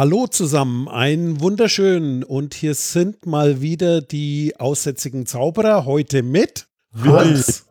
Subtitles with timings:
[0.00, 7.66] Hallo zusammen, einen wunderschönen und hier sind mal wieder die aussätzigen Zauberer heute mit Was?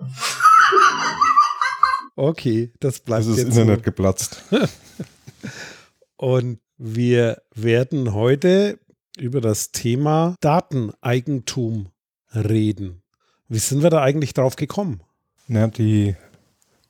[2.16, 3.82] Okay, das bleibt Das ist jetzt Internet so.
[3.82, 4.44] geplatzt.
[6.18, 8.78] Und wir werden heute
[9.18, 11.88] über das Thema Dateneigentum
[12.36, 13.02] reden.
[13.48, 15.02] Wie sind wir da eigentlich drauf gekommen?
[15.48, 16.16] Ja, die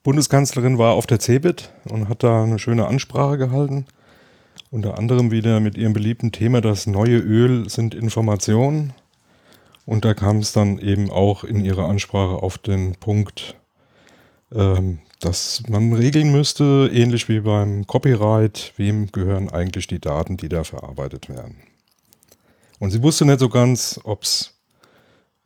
[0.04, 3.86] Bundeskanzlerin war auf der CeBIT und hat da eine schöne Ansprache gehalten.
[4.72, 8.94] Unter anderem wieder mit ihrem beliebten Thema, das neue Öl sind Informationen.
[9.86, 13.56] Und da kam es dann eben auch in ihrer Ansprache auf den Punkt,
[14.54, 20.50] ähm, dass man regeln müsste, ähnlich wie beim Copyright, wem gehören eigentlich die Daten, die
[20.50, 21.56] da verarbeitet werden.
[22.80, 24.60] Und sie wusste nicht so ganz, ob es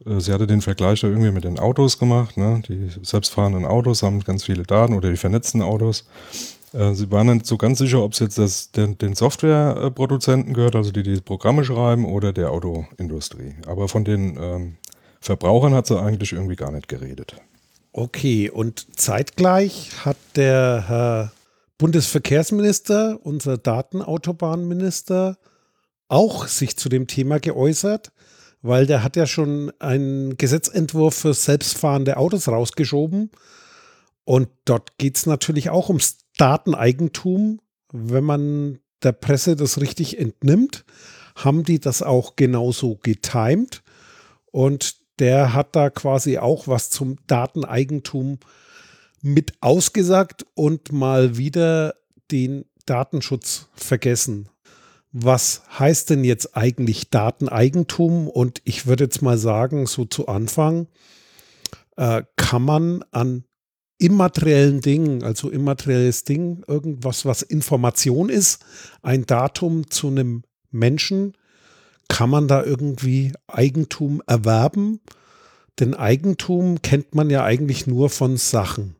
[0.05, 2.37] äh, Sie hatte den Vergleich da irgendwie mit den Autos gemacht.
[2.37, 2.61] Ne?
[2.67, 6.05] Die selbstfahrenden Autos haben ganz viele Daten oder die vernetzten Autos.
[6.73, 10.75] Äh, Sie waren nicht so ganz sicher, ob es jetzt das, den, den Softwareproduzenten gehört,
[10.75, 13.55] also die die Programme schreiben, oder der Autoindustrie.
[13.67, 14.77] Aber von den ähm,
[15.21, 17.35] Verbrauchern hat sie eigentlich irgendwie gar nicht geredet.
[17.93, 21.31] Okay, und zeitgleich hat der Herr
[21.77, 25.37] Bundesverkehrsminister, unser Datenautobahnminister,
[26.07, 28.11] auch sich zu dem Thema geäußert,
[28.61, 33.31] weil der hat ja schon einen Gesetzentwurf für selbstfahrende Autos rausgeschoben.
[34.23, 37.59] Und dort geht es natürlich auch ums Dateneigentum.
[37.91, 40.85] Wenn man der Presse das richtig entnimmt,
[41.35, 43.83] haben die das auch genauso getimt.
[44.51, 48.39] Und der hat da quasi auch was zum Dateneigentum
[49.21, 51.95] mit ausgesagt und mal wieder
[52.31, 54.49] den Datenschutz vergessen.
[55.11, 58.27] Was heißt denn jetzt eigentlich Dateneigentum?
[58.27, 60.87] Und ich würde jetzt mal sagen, so zu Anfang,
[61.95, 63.43] äh, kann man an
[63.97, 68.63] immateriellen Dingen, also immaterielles Ding, irgendwas, was Information ist,
[69.01, 71.33] ein Datum zu einem Menschen,
[72.09, 74.99] kann man da irgendwie Eigentum erwerben?
[75.79, 78.95] Denn Eigentum kennt man ja eigentlich nur von Sachen.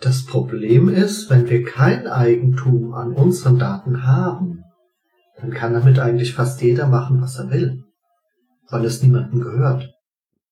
[0.00, 4.62] Das Problem ist, wenn wir kein Eigentum an unseren Daten haben,
[5.38, 7.84] dann kann damit eigentlich fast jeder machen, was er will,
[8.68, 9.95] weil es niemandem gehört.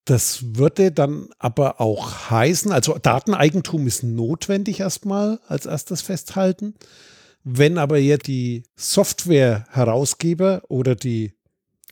[0.04, 6.74] Das würde dann aber auch heißen, also Dateneigentum ist notwendig erstmal als erstes festhalten.
[7.42, 11.32] Wenn aber jetzt die Software-Herausgeber oder die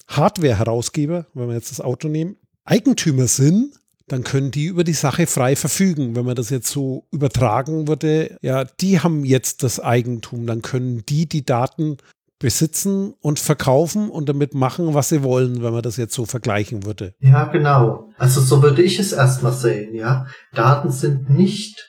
[0.09, 3.75] Hardware-Herausgeber, wenn wir jetzt das Auto nehmen, Eigentümer sind,
[4.09, 6.15] dann können die über die Sache frei verfügen.
[6.15, 11.05] Wenn man das jetzt so übertragen würde, ja, die haben jetzt das Eigentum, dann können
[11.07, 11.97] die die Daten
[12.43, 16.85] besitzen und verkaufen und damit machen, was sie wollen, wenn man das jetzt so vergleichen
[16.85, 17.15] würde.
[17.21, 18.11] Ja, genau.
[18.19, 20.27] Also so würde ich es erstmal sehen, ja.
[20.53, 21.89] Daten sind nicht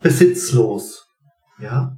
[0.00, 1.04] besitzlos,
[1.60, 1.96] ja.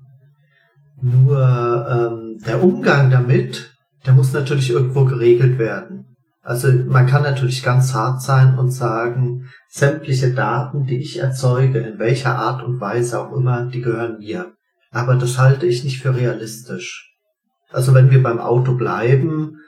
[1.03, 3.71] Nur ähm, der Umgang damit,
[4.07, 6.17] der muss natürlich irgendwo geregelt werden.
[6.43, 11.99] Also man kann natürlich ganz hart sein und sagen, sämtliche Daten, die ich erzeuge, in
[11.99, 14.55] welcher Art und Weise auch immer, die gehören mir.
[14.91, 17.10] Aber das halte ich nicht für realistisch.
[17.73, 19.59] Also wenn wir beim Auto bleiben,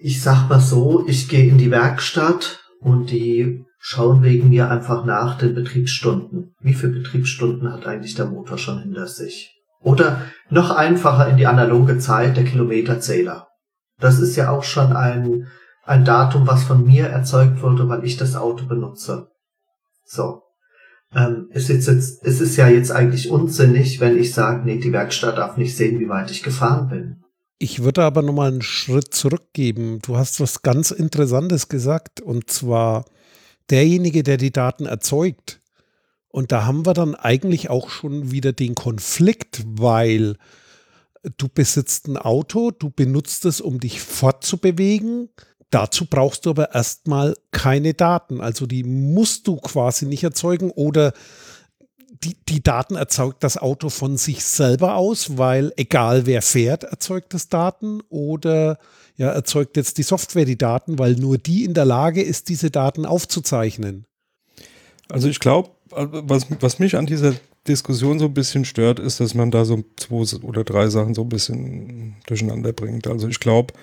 [0.00, 5.04] ich sag mal so, ich gehe in die Werkstatt und die schauen wegen mir einfach
[5.04, 6.54] nach den Betriebsstunden.
[6.60, 9.54] Wie viele Betriebsstunden hat eigentlich der Motor schon hinter sich?
[9.80, 13.46] Oder noch einfacher in die analoge Zeit, der Kilometerzähler.
[14.00, 15.46] Das ist ja auch schon ein,
[15.84, 19.28] ein Datum, was von mir erzeugt wurde, weil ich das Auto benutze.
[20.04, 20.42] So.
[21.14, 24.92] Ähm, es, ist jetzt, es ist ja jetzt eigentlich unsinnig, wenn ich sage, nee, die
[24.92, 27.24] Werkstatt darf nicht sehen, wie weit ich gefahren bin.
[27.58, 30.00] Ich würde aber nochmal einen Schritt zurückgeben.
[30.02, 33.06] Du hast was ganz Interessantes gesagt, und zwar
[33.70, 35.60] derjenige, der die Daten erzeugt.
[36.28, 40.36] Und da haben wir dann eigentlich auch schon wieder den Konflikt, weil
[41.38, 45.30] du besitzt ein Auto, du benutzt es, um dich fortzubewegen.
[45.70, 48.40] Dazu brauchst du aber erstmal keine Daten.
[48.40, 51.12] Also die musst du quasi nicht erzeugen oder
[52.22, 57.34] die, die Daten erzeugt das Auto von sich selber aus, weil egal wer fährt, erzeugt
[57.34, 58.78] das Daten oder
[59.16, 62.70] ja, erzeugt jetzt die Software die Daten, weil nur die in der Lage ist, diese
[62.70, 64.06] Daten aufzuzeichnen.
[65.08, 67.34] Also ich glaube, was, was mich an dieser
[67.66, 71.22] Diskussion so ein bisschen stört, ist, dass man da so zwei oder drei Sachen so
[71.22, 73.06] ein bisschen durcheinander bringt.
[73.06, 73.74] Also ich glaube,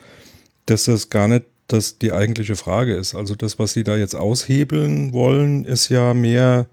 [0.65, 3.15] dass das gar nicht das die eigentliche Frage ist.
[3.15, 6.67] Also das, was Sie da jetzt aushebeln wollen, ist ja mehr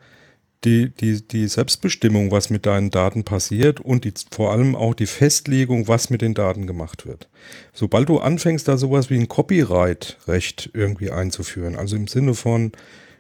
[0.64, 5.06] die, die, die Selbstbestimmung, was mit deinen Daten passiert und die, vor allem auch die
[5.06, 7.31] Festlegung, was mit den Daten gemacht wird.
[7.72, 12.72] Sobald du anfängst, da sowas wie ein Copyright-Recht irgendwie einzuführen, also im Sinne von,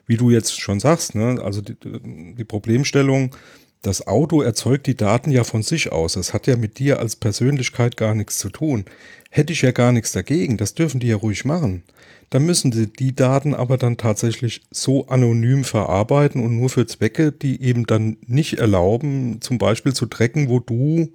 [0.06, 3.34] wie du jetzt schon sagst, ne, also die, die Problemstellung,
[3.82, 6.12] Das Auto erzeugt die Daten ja von sich aus.
[6.12, 8.84] Das hat ja mit dir als Persönlichkeit gar nichts zu tun.
[9.32, 10.56] Hätte ich ja gar nichts dagegen.
[10.56, 11.84] Das dürfen die ja ruhig machen.
[12.30, 17.30] Dann müssen sie die Daten aber dann tatsächlich so anonym verarbeiten und nur für Zwecke,
[17.30, 21.10] die eben dann nicht erlauben, zum Beispiel zu tracken, wo du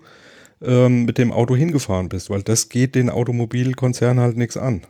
[0.61, 4.81] ähm, mit dem Auto hingefahren bist, weil das geht den Automobilkonzernen halt nichts an.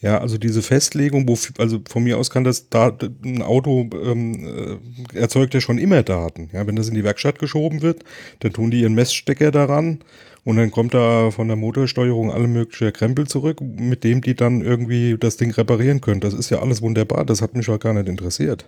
[0.00, 4.78] Ja, also diese Festlegung, wo, also von mir aus kann das da, ein Auto ähm,
[5.14, 6.50] äh, erzeugt ja schon immer Daten.
[6.52, 8.04] Ja, wenn das in die Werkstatt geschoben wird,
[8.40, 10.00] dann tun die ihren Messstecker daran
[10.46, 14.60] und dann kommt da von der Motorsteuerung alle möglichen Krempel zurück, mit dem die dann
[14.62, 16.20] irgendwie das Ding reparieren können.
[16.20, 18.64] Das ist ja alles wunderbar, das hat mich auch gar nicht interessiert.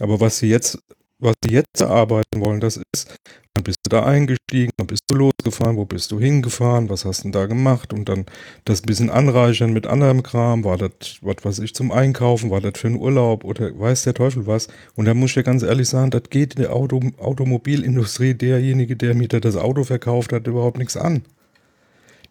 [0.00, 0.78] Aber was sie jetzt
[1.20, 3.14] was sie jetzt erarbeiten wollen, das ist,
[3.54, 7.24] wann bist du da eingestiegen, wann bist du losgefahren, wo bist du hingefahren, was hast
[7.24, 8.26] du da gemacht und dann
[8.64, 12.78] das bisschen anreichern mit anderem Kram, war das, was weiß ich, zum Einkaufen, war das
[12.78, 14.68] für einen Urlaub oder weiß der Teufel was.
[14.94, 18.96] Und da muss ich dir ganz ehrlich sagen, das geht in der Auto, Automobilindustrie derjenige,
[18.96, 21.22] der mir das Auto verkauft hat, überhaupt nichts an.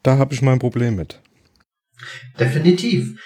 [0.03, 1.21] Da habe ich mein Problem mit.
[2.39, 3.19] Definitiv.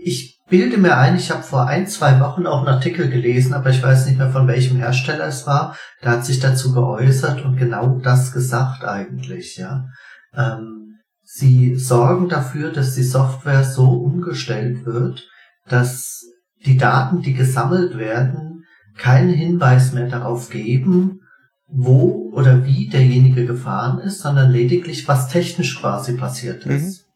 [0.00, 3.70] Ich bilde mir ein, ich habe vor ein, zwei Wochen auch einen Artikel gelesen, aber
[3.70, 5.76] ich weiß nicht mehr von welchem Hersteller es war.
[6.02, 9.86] Der hat sich dazu geäußert und genau das gesagt eigentlich, ja.
[10.34, 15.28] Ähm, sie sorgen dafür, dass die Software so umgestellt wird,
[15.68, 16.24] dass
[16.64, 18.64] die Daten, die gesammelt werden,
[18.96, 21.20] keinen Hinweis mehr darauf geben,
[21.66, 27.02] wo oder wie derjenige gefahren ist, sondern lediglich, was technisch quasi passiert ist.
[27.02, 27.08] Mhm.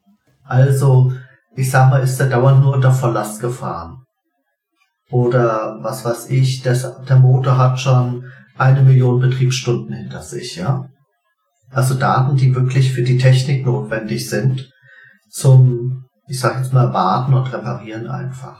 [0.44, 1.12] Also
[1.54, 3.98] ich sag mal, ist der dauernd nur unter Volllast gefahren.
[5.10, 8.24] Oder was weiß ich, das, der Motor hat schon
[8.56, 10.86] eine Million Betriebsstunden hinter sich, ja.
[11.70, 14.70] Also Daten, die wirklich für die Technik notwendig sind,
[15.30, 18.58] zum, ich sag jetzt mal, warten und reparieren einfach.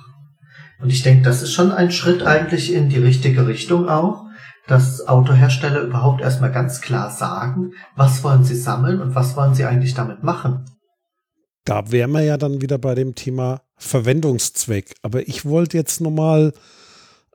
[0.81, 4.25] Und ich denke, das ist schon ein Schritt eigentlich in die richtige Richtung auch,
[4.67, 9.65] dass Autohersteller überhaupt erstmal ganz klar sagen, was wollen sie sammeln und was wollen sie
[9.65, 10.65] eigentlich damit machen.
[11.65, 14.95] Da wären wir ja dann wieder bei dem Thema Verwendungszweck.
[15.03, 16.53] Aber ich wollte jetzt nochmal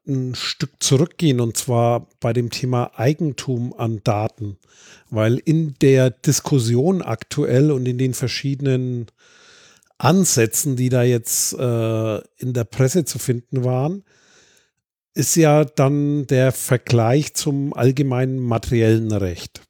[0.08, 4.58] ein Stück zurückgehen und zwar bei dem Thema Eigentum an Daten,
[5.10, 9.08] weil in der Diskussion aktuell und in den verschiedenen
[9.98, 14.04] Ansätzen, die da jetzt äh, in der Presse zu finden waren,
[15.14, 19.62] ist ja dann der Vergleich zum allgemeinen materiellen Recht.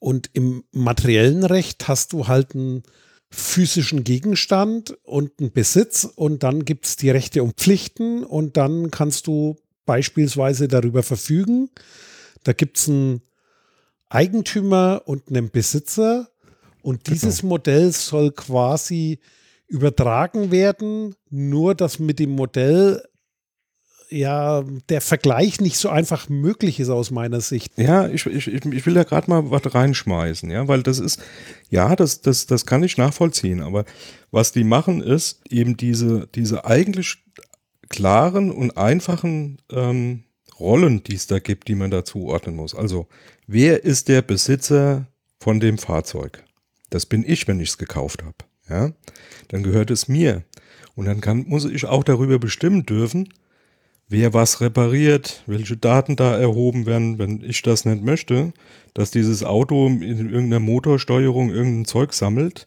[0.00, 2.82] Und im materiellen Recht hast du halt ein
[3.30, 8.90] physischen Gegenstand und einen Besitz und dann gibt es die Rechte und Pflichten und dann
[8.90, 11.70] kannst du beispielsweise darüber verfügen.
[12.44, 13.22] Da gibt es einen
[14.08, 16.28] Eigentümer und einen Besitzer
[16.82, 17.14] und genau.
[17.14, 17.54] dieses genau.
[17.54, 19.18] Modell soll quasi
[19.66, 23.02] übertragen werden, nur dass mit dem Modell
[24.10, 27.72] ja der Vergleich nicht so einfach möglich ist aus meiner Sicht.
[27.76, 31.20] Ja, ich, ich, ich will da gerade mal was reinschmeißen, ja, weil das ist,
[31.70, 33.84] ja, das, das, das kann ich nachvollziehen, aber
[34.30, 37.18] was die machen ist eben diese, diese eigentlich
[37.88, 40.24] klaren und einfachen ähm,
[40.58, 42.74] Rollen, die es da gibt, die man da zuordnen muss.
[42.74, 43.06] Also,
[43.46, 45.06] wer ist der Besitzer
[45.38, 46.44] von dem Fahrzeug?
[46.90, 48.36] Das bin ich, wenn ich es gekauft habe.
[48.68, 48.92] Ja?
[49.48, 50.42] Dann gehört es mir.
[50.94, 53.28] Und dann kann, muss ich auch darüber bestimmen dürfen,
[54.08, 58.52] wer was repariert, welche Daten da erhoben werden, wenn ich das nicht möchte,
[58.94, 62.66] dass dieses Auto in irgendeiner Motorsteuerung irgendein Zeug sammelt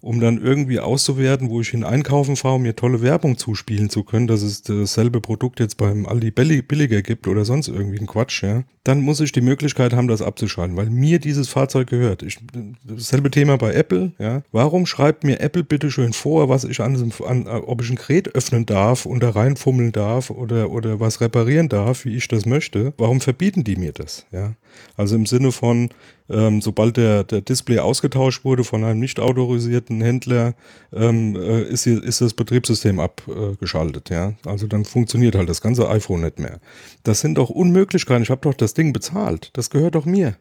[0.00, 4.04] um dann irgendwie auszuwerten, wo ich hin einkaufen fahre, um mir tolle Werbung zuspielen zu
[4.04, 8.42] können, dass es dasselbe Produkt jetzt beim Aldi billiger gibt oder sonst irgendwie ein Quatsch,
[8.42, 12.22] ja, dann muss ich die Möglichkeit haben, das abzuschalten, weil mir dieses Fahrzeug gehört.
[12.22, 12.38] Ich,
[12.84, 14.42] dasselbe Thema bei Apple, ja.
[14.52, 18.34] Warum schreibt mir Apple bitte schön vor, was ich an, an ob ich ein Gerät
[18.34, 22.94] öffnen darf und da reinfummeln darf oder, oder was reparieren darf, wie ich das möchte?
[22.96, 24.54] Warum verbieten die mir das, ja?
[24.96, 25.90] Also im Sinne von,
[26.28, 30.54] ähm, sobald der, der Display ausgetauscht wurde von einem nicht autorisierten Händler,
[30.92, 34.10] ähm, äh, ist, hier, ist das Betriebssystem abgeschaltet.
[34.10, 34.34] Ja?
[34.44, 36.60] Also dann funktioniert halt das ganze iPhone nicht mehr.
[37.04, 38.22] Das sind doch Unmöglichkeiten.
[38.22, 39.50] Ich habe doch das Ding bezahlt.
[39.54, 40.36] Das gehört doch mir.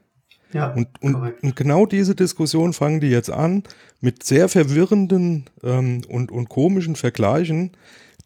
[0.54, 3.64] Ja, und, und, und, genau diese Diskussion fangen die jetzt an
[4.00, 7.72] mit sehr verwirrenden ähm, und, und komischen Vergleichen,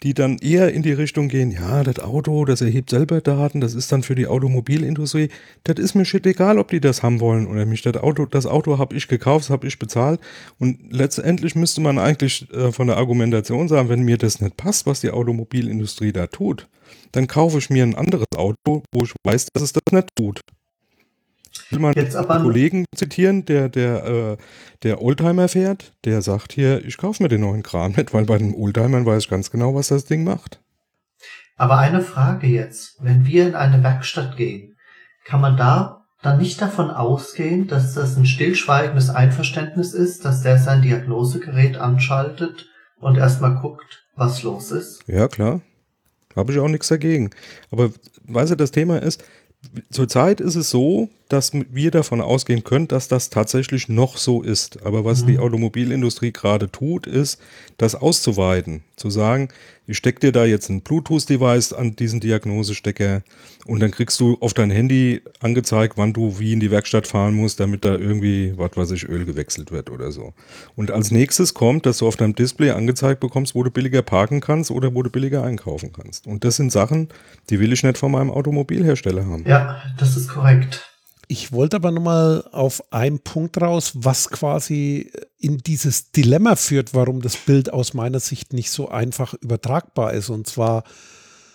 [0.04, 3.76] die dann eher in die Richtung gehen, ja, das Auto, das erhebt selber Daten, das
[3.76, 5.30] ist dann für die Automobilindustrie,
[5.64, 7.86] das ist mir shit egal, ob die das haben wollen oder nicht.
[7.86, 10.20] Das Auto, das Auto habe ich gekauft, das habe ich bezahlt.
[10.58, 14.88] Und letztendlich müsste man eigentlich äh, von der Argumentation sagen, wenn mir das nicht passt,
[14.88, 16.68] was die Automobilindustrie da tut,
[17.12, 20.42] dann kaufe ich mir ein anderes Auto, wo ich weiß, dass es das nicht tut
[21.72, 24.38] will mal Jetzt aber einen Kollegen zitieren, der, der, äh,
[24.84, 28.38] der Oldtimer fährt, der sagt hier, ich kaufe mir den neuen Kran mit, weil bei
[28.38, 30.60] den Oldtimern weiß ich ganz genau, was das Ding macht.
[31.58, 34.76] Aber eine Frage jetzt, wenn wir in eine Werkstatt gehen,
[35.26, 40.58] kann man da dann nicht davon ausgehen, dass das ein stillschweigendes Einverständnis ist, dass der
[40.58, 45.04] sein Diagnosegerät anschaltet und erstmal guckt, was los ist?
[45.08, 45.62] Ja, klar.
[46.36, 47.32] Habe ich auch nichts dagegen.
[47.72, 47.92] Aber
[48.24, 49.24] weißt du, das Thema ist,
[49.90, 54.84] zurzeit ist es so, dass wir davon ausgehen können, dass das tatsächlich noch so ist.
[54.86, 55.28] Aber was mhm.
[55.28, 57.40] die Automobilindustrie gerade tut, ist,
[57.78, 58.84] das auszuweiten.
[58.96, 59.50] Zu sagen,
[59.88, 63.24] ich stecke dir da jetzt ein Bluetooth-Device an diesen Diagnosestecker
[63.66, 67.34] und dann kriegst du auf dein Handy angezeigt, wann du wie in die Werkstatt fahren
[67.34, 70.34] musst, damit da irgendwie, was weiß ich, Öl gewechselt wird oder so.
[70.76, 74.40] Und als nächstes kommt, dass du auf deinem Display angezeigt bekommst, wo du billiger parken
[74.40, 76.28] kannst oder wo du billiger einkaufen kannst.
[76.28, 77.10] Und das sind Sachen,
[77.50, 79.46] die will ich nicht von meinem Automobilhersteller haben.
[79.48, 80.91] Ja, das ist korrekt.
[81.32, 87.22] Ich wollte aber nochmal auf einen Punkt raus, was quasi in dieses Dilemma führt, warum
[87.22, 90.28] das Bild aus meiner Sicht nicht so einfach übertragbar ist.
[90.28, 90.84] Und zwar,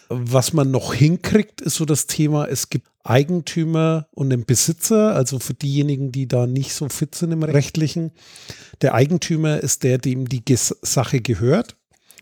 [0.08, 5.40] was man noch hinkriegt, ist so das Thema, es gibt Eigentümer und den Besitzer, also
[5.40, 8.12] für diejenigen, die da nicht so fit sind im rechtlichen.
[8.80, 11.76] Der Eigentümer ist der, dem die Sache gehört.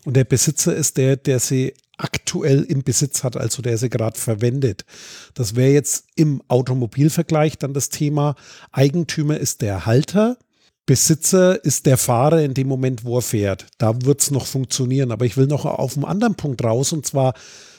[0.05, 4.19] Und der Besitzer ist der, der sie aktuell im Besitz hat, also der sie gerade
[4.19, 4.85] verwendet.
[5.33, 8.35] Das wäre jetzt im Automobilvergleich dann das Thema,
[8.71, 10.37] Eigentümer ist der Halter,
[10.85, 13.65] Besitzer ist der Fahrer in dem Moment, wo er fährt.
[13.79, 15.11] Da wird es noch funktionieren.
[15.11, 17.33] Aber ich will noch auf einen anderen Punkt raus, und zwar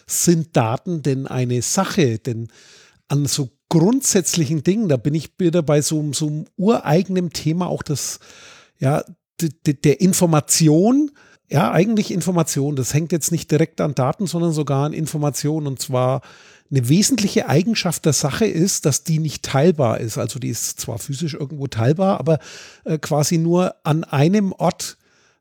[0.06, 2.18] sind Daten denn eine Sache?
[2.18, 2.49] Denn
[3.09, 7.83] an so grundsätzlichen Dingen, da bin ich wieder bei so, so einem ureigenen Thema auch
[7.85, 8.18] das,
[8.78, 9.04] ja,
[9.40, 11.11] der Information,
[11.48, 12.76] ja, eigentlich Information.
[12.76, 15.66] Das hängt jetzt nicht direkt an Daten, sondern sogar an Information.
[15.66, 16.22] Und zwar
[16.70, 20.18] eine wesentliche Eigenschaft der Sache ist, dass die nicht teilbar ist.
[20.18, 22.38] Also die ist zwar physisch irgendwo teilbar, aber
[22.84, 24.96] äh, quasi nur an einem Ort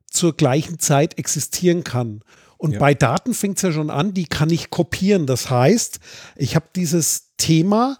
[0.09, 2.21] zur gleichen Zeit existieren kann.
[2.57, 2.79] Und ja.
[2.79, 5.25] bei Daten fängt es ja schon an, die kann ich kopieren.
[5.25, 5.99] Das heißt,
[6.35, 7.97] ich habe dieses Thema,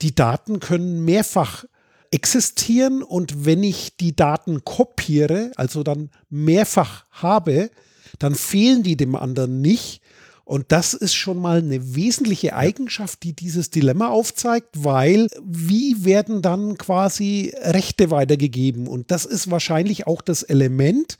[0.00, 1.64] die Daten können mehrfach
[2.10, 7.70] existieren und wenn ich die Daten kopiere, also dann mehrfach habe,
[8.18, 10.02] dann fehlen die dem anderen nicht.
[10.44, 16.42] Und das ist schon mal eine wesentliche Eigenschaft, die dieses Dilemma aufzeigt, weil wie werden
[16.42, 18.88] dann quasi Rechte weitergegeben?
[18.88, 21.18] Und das ist wahrscheinlich auch das Element,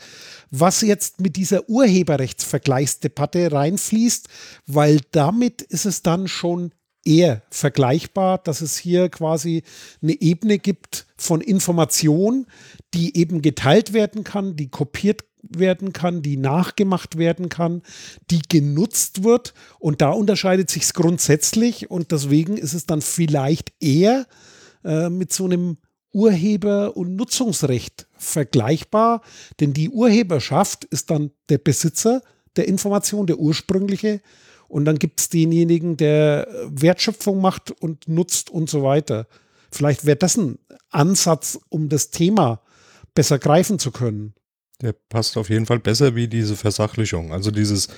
[0.50, 4.28] was jetzt mit dieser Urheberrechtsvergleichsdebatte reinfließt,
[4.66, 6.72] weil damit ist es dann schon
[7.04, 9.62] eher vergleichbar, dass es hier quasi
[10.02, 12.46] eine Ebene gibt von Information,
[12.94, 17.82] die eben geteilt werden kann, die kopiert werden kann, die nachgemacht werden kann,
[18.30, 19.54] die genutzt wird.
[19.78, 21.90] Und da unterscheidet sich es grundsätzlich.
[21.90, 24.26] Und deswegen ist es dann vielleicht eher
[24.84, 25.78] äh, mit so einem
[26.12, 29.22] Urheber- und Nutzungsrecht vergleichbar,
[29.60, 32.22] denn die Urheberschaft ist dann der Besitzer
[32.56, 34.20] der Information, der ursprüngliche
[34.70, 39.26] und dann gibt es denjenigen, der Wertschöpfung macht und nutzt und so weiter.
[39.72, 40.58] Vielleicht wäre das ein
[40.90, 42.62] Ansatz, um das Thema
[43.14, 44.34] besser greifen zu können.
[44.80, 47.32] Der passt auf jeden Fall besser wie diese Versachlichung.
[47.32, 47.88] Also dieses,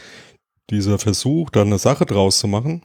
[0.71, 2.83] dieser Versuch, da eine Sache draus zu machen,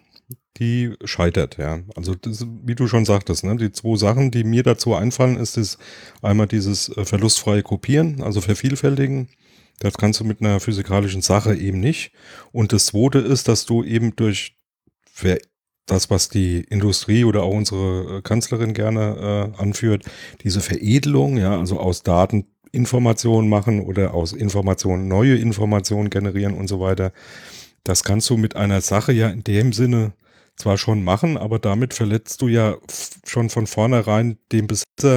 [0.58, 1.80] die scheitert, ja.
[1.96, 5.56] Also das, wie du schon sagtest, ne, die zwei Sachen, die mir dazu einfallen, ist
[5.56, 5.78] das
[6.22, 9.30] einmal dieses äh, verlustfreie Kopieren, also vervielfältigen
[9.80, 12.12] das kannst du mit einer physikalischen Sache eben nicht.
[12.52, 14.58] Und das zweite ist, dass du eben durch
[15.86, 20.06] das, was die Industrie oder auch unsere äh, Kanzlerin gerne äh, anführt,
[20.44, 26.68] diese Veredelung, ja, also aus Daten Informationen machen oder aus Informationen neue Informationen generieren und
[26.68, 27.14] so weiter.
[27.84, 30.14] Das kannst du mit einer Sache ja in dem Sinne
[30.58, 32.76] zwar schon machen, aber damit verletzt du ja
[33.26, 35.16] schon von vornherein den Besitzer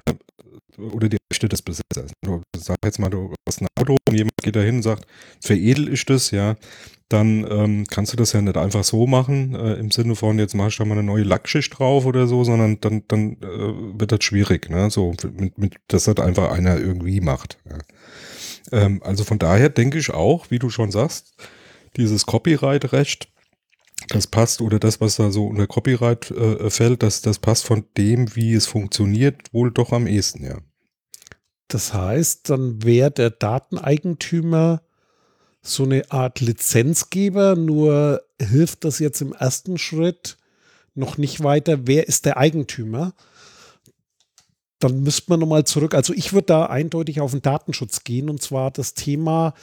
[0.92, 2.12] oder die Rechte des Besitzers.
[2.22, 5.06] Du sag jetzt mal, du hast ein Auto und jemand geht da hin und sagt,
[5.40, 6.56] veredel ich das, ja,
[7.08, 10.54] dann ähm, kannst du das ja nicht einfach so machen, äh, im Sinne von, jetzt
[10.54, 14.12] machst du da mal eine neue Lackschicht drauf oder so, sondern dann, dann äh, wird
[14.12, 14.90] das schwierig, ne?
[14.90, 17.58] So, mit, mit, dass das einfach einer irgendwie macht.
[17.68, 17.78] Ja.
[18.72, 21.34] Ähm, also von daher denke ich auch, wie du schon sagst,
[21.96, 23.28] dieses Copyright-Recht,
[24.08, 27.84] das passt oder das, was da so unter Copyright äh, fällt, das, das passt von
[27.96, 30.58] dem, wie es funktioniert, wohl doch am ehesten, ja.
[31.70, 34.82] Das heißt, dann wäre der Dateneigentümer
[35.62, 40.36] so eine Art Lizenzgeber, nur hilft das jetzt im ersten Schritt
[40.96, 41.86] noch nicht weiter.
[41.86, 43.14] Wer ist der Eigentümer?
[44.80, 45.94] Dann müsste man nochmal zurück.
[45.94, 49.54] Also ich würde da eindeutig auf den Datenschutz gehen und zwar das Thema,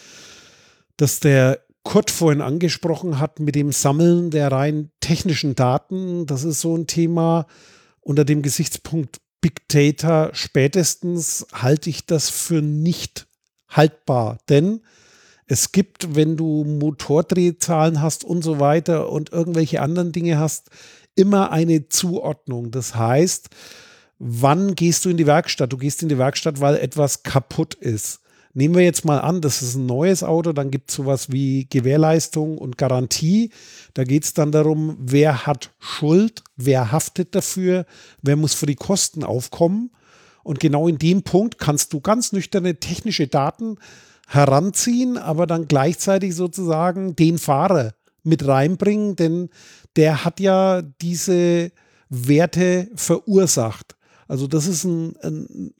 [0.95, 6.25] dass der Kurt vorhin angesprochen hat mit dem Sammeln der rein technischen Daten.
[6.25, 7.47] Das ist so ein Thema
[7.99, 13.27] unter dem Gesichtspunkt Big Data spätestens halte ich das für nicht
[13.70, 14.39] haltbar.
[14.50, 14.82] Denn
[15.46, 20.70] es gibt, wenn du Motordrehzahlen hast und so weiter und irgendwelche anderen Dinge hast,
[21.15, 22.72] immer eine Zuordnung.
[22.72, 23.50] Das heißt,
[24.20, 25.72] wann gehst du in die Werkstatt?
[25.72, 28.20] Du gehst in die Werkstatt, weil etwas kaputt ist.
[28.57, 31.67] Nehmen wir jetzt mal an, das ist ein neues Auto, dann gibt es sowas wie
[31.69, 33.51] Gewährleistung und Garantie.
[33.93, 37.85] Da geht es dann darum, wer hat Schuld, wer haftet dafür,
[38.23, 39.91] wer muss für die Kosten aufkommen.
[40.41, 43.77] Und genau in dem Punkt kannst du ganz nüchterne technische Daten
[44.27, 49.49] heranziehen, aber dann gleichzeitig sozusagen den Fahrer mit reinbringen, denn
[49.97, 51.71] der hat ja diese
[52.09, 53.95] Werte verursacht.
[54.27, 55.73] Also das ist ein, ein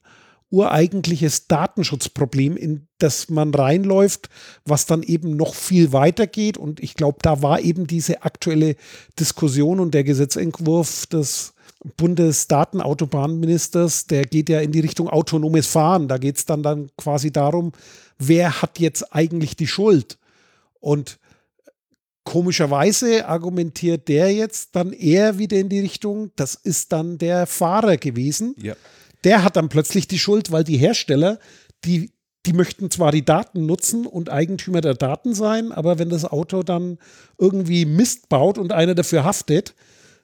[0.50, 4.30] ureigentliches Datenschutzproblem, in das man reinläuft,
[4.64, 6.56] was dann eben noch viel weiter geht.
[6.56, 8.76] Und ich glaube, da war eben diese aktuelle
[9.18, 11.52] Diskussion und der Gesetzentwurf des
[11.96, 16.08] Bundesdatenautobahnministers, der geht ja in die Richtung autonomes Fahren.
[16.08, 17.72] Da geht es dann, dann quasi darum,
[18.18, 20.18] wer hat jetzt eigentlich die Schuld?
[20.80, 21.18] Und
[22.24, 27.96] komischerweise argumentiert der jetzt dann eher wieder in die Richtung, das ist dann der Fahrer
[27.96, 28.54] gewesen.
[28.60, 28.74] Ja
[29.24, 31.38] der hat dann plötzlich die Schuld, weil die Hersteller,
[31.84, 32.12] die,
[32.46, 36.62] die möchten zwar die Daten nutzen und Eigentümer der Daten sein, aber wenn das Auto
[36.62, 36.98] dann
[37.38, 39.74] irgendwie Mist baut und einer dafür haftet,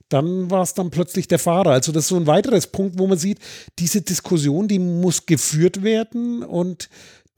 [0.09, 1.71] dann war es dann plötzlich der Fahrer.
[1.71, 3.39] Also das ist so ein weiteres Punkt, wo man sieht,
[3.79, 6.89] diese Diskussion, die muss geführt werden und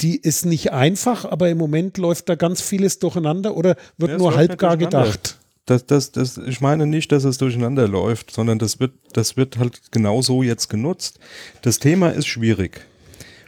[0.03, 4.19] die ist nicht einfach, aber im Moment läuft da ganz vieles durcheinander oder wird ja,
[4.19, 8.79] nur halbgar gedacht das, das, das, ich meine nicht, dass es durcheinander läuft, sondern das
[8.79, 11.19] wird, das wird halt genauso jetzt genutzt.
[11.63, 12.87] Das Thema ist schwierig.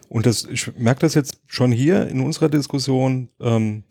[0.08, 3.28] Und das, ich merke das jetzt schon hier in unserer Diskussion.
[3.40, 3.84] Ähm,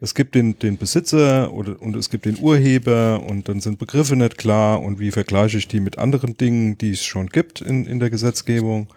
[0.00, 4.16] es gibt den, den Besitzer oder, und es gibt den Urheber und dann sind Begriffe
[4.16, 7.86] nicht klar und wie vergleiche ich die mit anderen Dingen, die es schon gibt in,
[7.86, 8.88] in der Gesetzgebung.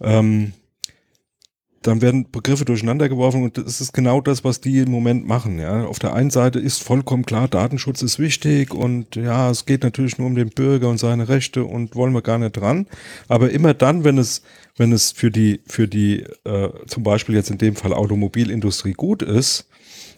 [0.00, 0.52] Ähm,
[1.84, 5.58] dann werden Begriffe durcheinander geworfen und das ist genau das, was die im Moment machen.
[5.58, 5.84] Ja.
[5.84, 10.16] Auf der einen Seite ist vollkommen klar, Datenschutz ist wichtig und ja, es geht natürlich
[10.16, 12.86] nur um den Bürger und seine Rechte und wollen wir gar nicht dran.
[13.28, 14.42] Aber immer dann, wenn es,
[14.78, 19.20] wenn es für die, für die, äh, zum Beispiel jetzt in dem Fall Automobilindustrie gut
[19.20, 19.68] ist,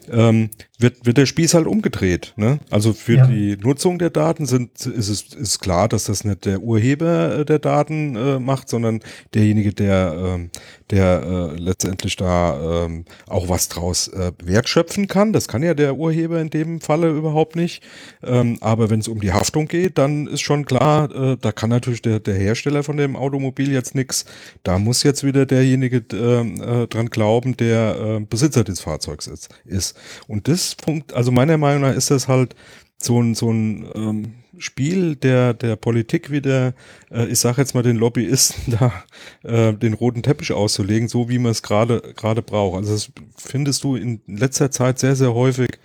[0.09, 2.35] ähm, wird, wird der Spieß halt umgedreht.
[2.37, 2.59] Ne?
[2.71, 3.27] Also für ja.
[3.27, 7.45] die Nutzung der Daten sind, ist es ist klar, dass das nicht der Urheber äh,
[7.45, 9.01] der Daten äh, macht, sondern
[9.33, 10.51] derjenige, der, ähm,
[10.91, 15.33] der äh, letztendlich da ähm, auch was draus äh, wertschöpfen kann.
[15.33, 17.83] Das kann ja der Urheber in dem Falle überhaupt nicht.
[18.23, 21.71] Ähm, aber wenn es um die Haftung geht, dann ist schon klar, äh, da kann
[21.71, 24.27] natürlich der, der Hersteller von dem Automobil jetzt nichts.
[24.62, 29.49] Da muss jetzt wieder derjenige äh, äh, dran glauben, der äh, Besitzer des Fahrzeugs ist.
[29.65, 29.97] ist.
[30.29, 32.55] Und das Punkt, also meiner Meinung nach ist das halt
[32.99, 36.75] so ein, so ein ähm, Spiel der, der Politik wieder,
[37.11, 39.05] äh, ich sage jetzt mal den Lobbyisten da,
[39.43, 42.79] äh, den roten Teppich auszulegen, so wie man es gerade braucht.
[42.79, 45.79] Also das findest du in letzter Zeit sehr, sehr häufig,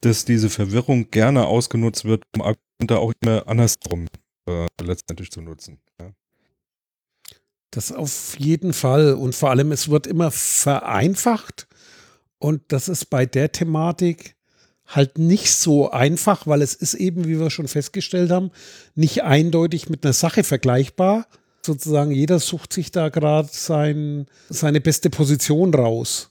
[0.00, 4.06] dass diese Verwirrung gerne ausgenutzt wird, um Argumente auch immer andersrum
[4.48, 5.78] äh, letztendlich zu nutzen.
[6.00, 6.10] Ja.
[7.70, 9.14] Das auf jeden Fall.
[9.14, 11.68] Und vor allem, es wird immer vereinfacht
[12.40, 14.34] und das ist bei der Thematik
[14.86, 18.50] halt nicht so einfach, weil es ist eben, wie wir schon festgestellt haben,
[18.96, 21.26] nicht eindeutig mit einer Sache vergleichbar.
[21.64, 26.30] Sozusagen jeder sucht sich da gerade sein, seine beste Position raus.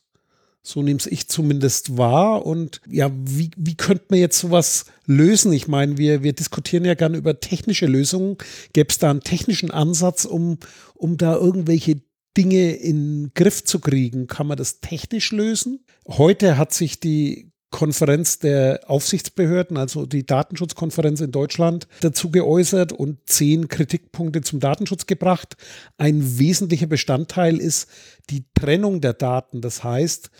[0.62, 2.46] So nehme ich zumindest wahr.
[2.46, 5.54] Und ja, wie, wie könnte man jetzt sowas lösen?
[5.54, 8.38] Ich meine, wir, wir diskutieren ja gerne über technische Lösungen.
[8.74, 10.58] Gäbe es da einen technischen Ansatz, um,
[10.96, 12.02] um da irgendwelche
[12.40, 14.28] Dinge in den Griff zu kriegen?
[14.28, 15.84] Kann man das technisch lösen?
[16.08, 23.20] Heute hat sich die Konferenz der Aufsichtsbehörden, also die Datenschutzkonferenz in Deutschland, dazu geäußert und
[23.26, 25.58] zehn Kritikpunkte zum Datenschutz gebracht.
[25.98, 27.90] Ein wesentlicher Bestandteil ist
[28.30, 29.60] die Trennung der Daten.
[29.60, 30.32] Das heißt,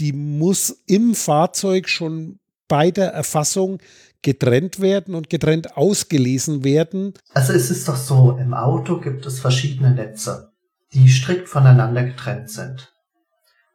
[0.00, 3.78] die muss im Fahrzeug schon bei der Erfassung
[4.22, 7.14] getrennt werden und getrennt ausgelesen werden.
[7.34, 10.49] Also es ist doch so, im Auto gibt es verschiedene Netze
[10.92, 12.92] die strikt voneinander getrennt sind.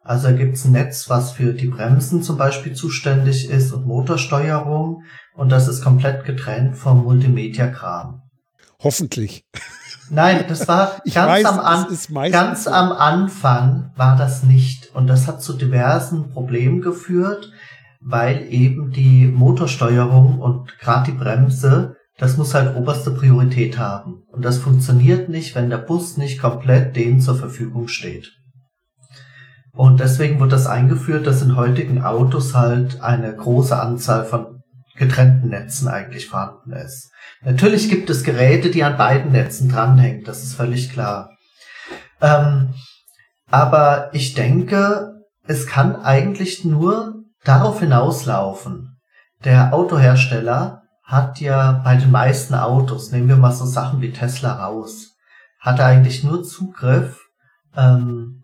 [0.02, 5.02] Also gibt es ein Netz, was für die Bremsen zum Beispiel zuständig ist und Motorsteuerung
[5.34, 8.22] und das ist komplett getrennt vom Multimedia-Kram.
[8.78, 9.44] Hoffentlich.
[10.10, 15.26] Nein, das war ganz, weiß, am, An ganz am Anfang war das nicht und das
[15.26, 17.50] hat zu diversen Problemen geführt,
[18.00, 24.22] weil eben die Motorsteuerung und gerade die Bremse das muss halt oberste Priorität haben.
[24.32, 28.32] Und das funktioniert nicht, wenn der Bus nicht komplett denen zur Verfügung steht.
[29.72, 34.62] Und deswegen wird das eingeführt, dass in heutigen Autos halt eine große Anzahl von
[34.96, 37.10] getrennten Netzen eigentlich vorhanden ist.
[37.42, 41.30] Natürlich gibt es Geräte, die an beiden Netzen dranhängen, das ist völlig klar.
[42.22, 42.72] Ähm,
[43.50, 45.12] aber ich denke,
[45.46, 48.96] es kann eigentlich nur darauf hinauslaufen.
[49.44, 54.64] Der Autohersteller hat ja bei den meisten Autos, nehmen wir mal so Sachen wie Tesla
[54.66, 55.14] raus,
[55.60, 57.20] hat er eigentlich nur Zugriff,
[57.76, 58.42] ähm,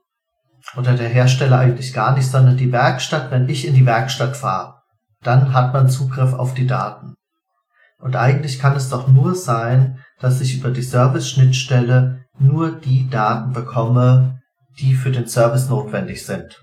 [0.77, 4.77] oder der Hersteller eigentlich gar nicht, sondern die Werkstatt, wenn ich in die Werkstatt fahre,
[5.23, 7.15] dann hat man Zugriff auf die Daten.
[7.99, 13.53] Und eigentlich kann es doch nur sein, dass ich über die Service-Schnittstelle nur die Daten
[13.53, 14.41] bekomme,
[14.79, 16.61] die für den Service notwendig sind.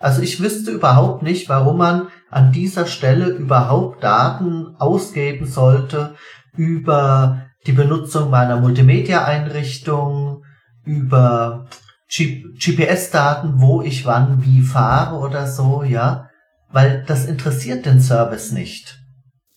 [0.00, 6.14] Also ich wüsste überhaupt nicht, warum man an dieser Stelle überhaupt Daten ausgeben sollte
[6.56, 10.44] über die Benutzung meiner Multimedia-Einrichtung,
[10.84, 11.68] über
[12.08, 16.30] GPS-Daten, wo ich wann wie fahre oder so, ja,
[16.70, 18.98] weil das interessiert den Service nicht.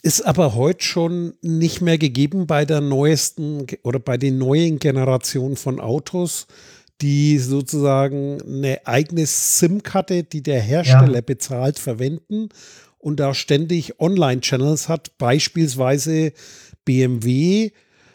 [0.04, 5.56] Ist aber heute schon nicht mehr gegeben bei der neuesten oder bei den neuen Generationen
[5.56, 6.48] von Autos,
[7.02, 11.22] die sozusagen eine eigene SIM-Karte, die der Hersteller ja.
[11.22, 12.50] bezahlt, verwenden
[13.00, 16.34] und da ständig Online-Channels hat, beispielsweise
[16.86, 17.72] BMW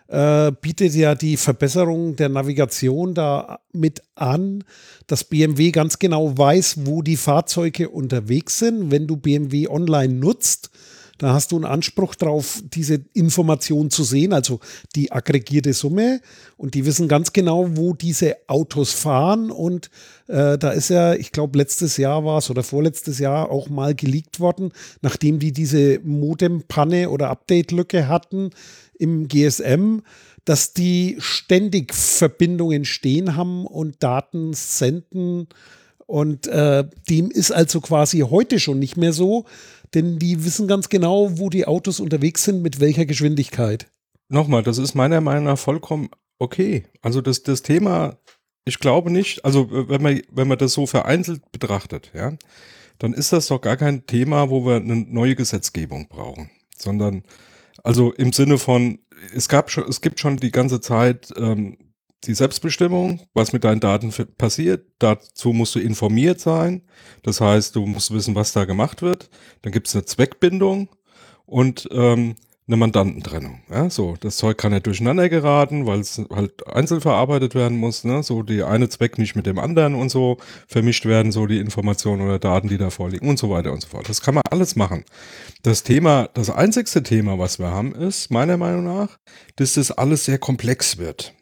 [0.08, 4.62] äh, bietet ja die Verbesserung der Navigation da mit an,
[5.08, 8.90] dass BMW ganz genau weiß, wo die Fahrzeuge unterwegs sind.
[8.90, 10.70] Wenn du BMW online nutzt,
[11.18, 14.60] da hast du einen Anspruch darauf, diese Information zu sehen, also
[14.94, 16.20] die aggregierte Summe.
[16.56, 19.50] Und die wissen ganz genau, wo diese Autos fahren.
[19.50, 19.90] Und
[20.28, 23.94] äh, da ist ja, ich glaube, letztes Jahr war es oder vorletztes Jahr auch mal
[23.94, 28.50] geleakt worden, nachdem die diese Modem-Panne oder Update-Lücke hatten
[28.98, 30.00] im GSM,
[30.44, 35.48] dass die ständig Verbindungen stehen haben und Daten senden.
[36.06, 39.44] Und äh, dem ist also quasi heute schon nicht mehr so,
[39.94, 43.90] denn die wissen ganz genau, wo die Autos unterwegs sind, mit welcher Geschwindigkeit.
[44.28, 46.84] Nochmal, das ist meiner Meinung nach vollkommen okay.
[47.02, 48.18] Also das, das Thema,
[48.64, 52.32] ich glaube nicht, also wenn man, wenn man das so vereinzelt betrachtet, ja,
[52.98, 57.22] dann ist das doch gar kein Thema, wo wir eine neue Gesetzgebung brauchen, sondern
[57.84, 58.98] also im Sinne von,
[59.34, 61.76] es gab schon, es gibt schon die ganze Zeit ähm,
[62.24, 64.86] die Selbstbestimmung, was mit deinen Daten passiert.
[64.98, 66.82] Dazu musst du informiert sein.
[67.22, 69.30] Das heißt, du musst wissen, was da gemacht wird.
[69.62, 70.88] Dann gibt es eine Zweckbindung
[71.44, 72.36] und ähm,
[72.68, 73.60] eine Mandantentrennung.
[73.70, 78.02] Ja, so, das Zeug kann nicht durcheinander geraten, weil es halt einzeln verarbeitet werden muss.
[78.02, 78.24] Ne?
[78.24, 82.22] So die eine Zweck nicht mit dem anderen und so vermischt werden, so die Informationen
[82.22, 84.08] oder Daten, die da vorliegen und so weiter und so fort.
[84.08, 85.04] Das kann man alles machen.
[85.62, 89.16] Das Thema, das einzigste Thema, was wir haben, ist meiner Meinung nach,
[89.54, 91.34] dass das alles sehr komplex wird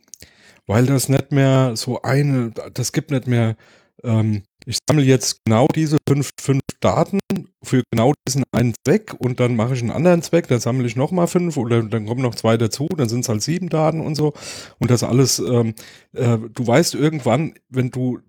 [0.66, 3.57] weil das nicht mehr so eine, das gibt nicht mehr,
[4.03, 7.18] ähm, ich sammle jetzt genau diese fünf, fünf Daten
[7.62, 10.96] für genau diesen einen Zweck und dann mache ich einen anderen Zweck, dann sammle ich
[10.96, 14.14] nochmal fünf oder dann kommen noch zwei dazu, dann sind es halt sieben Daten und
[14.14, 14.33] so.
[14.79, 15.74] Und das alles, ähm,
[16.12, 18.20] äh, du weißt irgendwann, wenn du,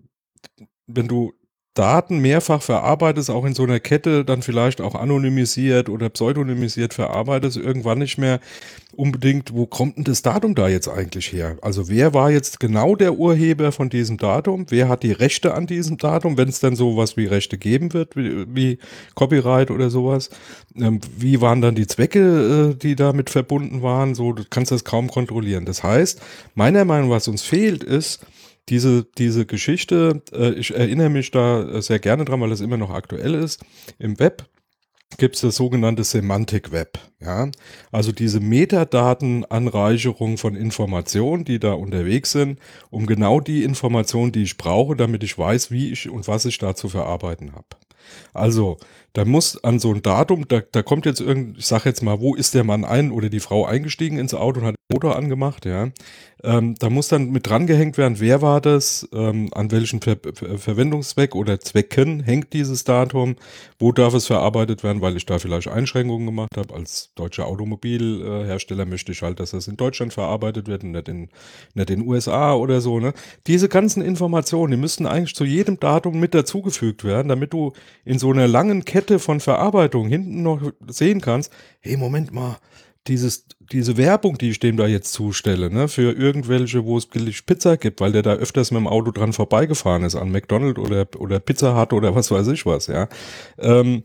[0.86, 1.32] wenn du
[1.76, 7.58] Daten mehrfach verarbeitest, auch in so einer Kette, dann vielleicht auch anonymisiert oder pseudonymisiert verarbeitest,
[7.58, 8.40] irgendwann nicht mehr
[8.92, 11.58] unbedingt, wo kommt denn das Datum da jetzt eigentlich her?
[11.60, 14.64] Also wer war jetzt genau der Urheber von diesem Datum?
[14.70, 18.16] Wer hat die Rechte an diesem Datum, wenn es denn sowas wie Rechte geben wird,
[18.16, 18.78] wie, wie
[19.14, 20.30] Copyright oder sowas?
[20.76, 24.14] Ähm, wie waren dann die Zwecke, äh, die damit verbunden waren?
[24.14, 25.66] So, du kannst das kaum kontrollieren.
[25.66, 26.20] Das heißt,
[26.54, 28.20] meiner Meinung nach, was uns fehlt, ist,
[28.68, 32.90] diese, diese Geschichte, äh, ich erinnere mich da sehr gerne dran, weil es immer noch
[32.90, 33.64] aktuell ist.
[33.98, 34.48] Im Web
[35.18, 36.98] gibt es das sogenannte Semantic Web.
[37.20, 37.48] Ja?
[37.92, 42.58] Also diese Metadatenanreicherung von Informationen, die da unterwegs sind,
[42.90, 46.58] um genau die Informationen, die ich brauche, damit ich weiß, wie ich und was ich
[46.58, 47.66] da zu verarbeiten habe.
[48.34, 48.76] Also,
[49.16, 52.20] da muss an so ein Datum, da, da kommt jetzt irgend, ich sage jetzt mal,
[52.20, 55.16] wo ist der Mann ein oder die Frau eingestiegen ins Auto und hat den Motor
[55.16, 55.88] angemacht, ja.
[56.44, 60.58] Ähm, da muss dann mit drangehängt werden, wer war das, ähm, an welchen Ver Ver
[60.58, 63.36] Verwendungszweck oder Zwecken hängt dieses Datum,
[63.78, 66.74] wo darf es verarbeitet werden, weil ich da vielleicht Einschränkungen gemacht habe.
[66.74, 71.30] Als deutscher Automobilhersteller möchte ich halt, dass das in Deutschland verarbeitet wird und nicht in,
[71.72, 73.00] nicht in USA oder so.
[73.00, 73.14] Ne?
[73.46, 77.72] Diese ganzen Informationen, die müssten eigentlich zu jedem Datum mit dazugefügt werden, damit du
[78.04, 82.58] in so einer langen Kette von Verarbeitung hinten noch sehen kannst, hey, Moment mal,
[83.06, 87.46] dieses, diese Werbung, die ich dem da jetzt zustelle, ne, für irgendwelche, wo es billig
[87.46, 91.06] Pizza gibt, weil der da öfters mit dem Auto dran vorbeigefahren ist, an McDonald's oder,
[91.18, 93.08] oder Pizza Hut oder was weiß ich was, ja.
[93.58, 94.02] Ähm,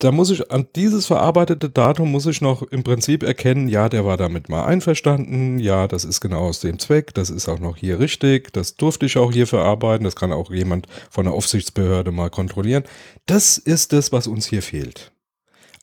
[0.00, 4.04] da muss ich an dieses verarbeitete Datum muss ich noch im Prinzip erkennen, ja, der
[4.04, 7.76] war damit mal einverstanden, ja, das ist genau aus dem Zweck, das ist auch noch
[7.76, 12.12] hier richtig, das durfte ich auch hier verarbeiten, das kann auch jemand von der Aufsichtsbehörde
[12.12, 12.84] mal kontrollieren.
[13.26, 15.12] Das ist das, was uns hier fehlt.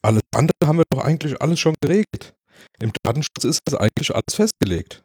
[0.01, 2.34] Alles andere haben wir doch eigentlich alles schon geregelt.
[2.80, 5.03] Im Datenschutz ist das eigentlich alles festgelegt.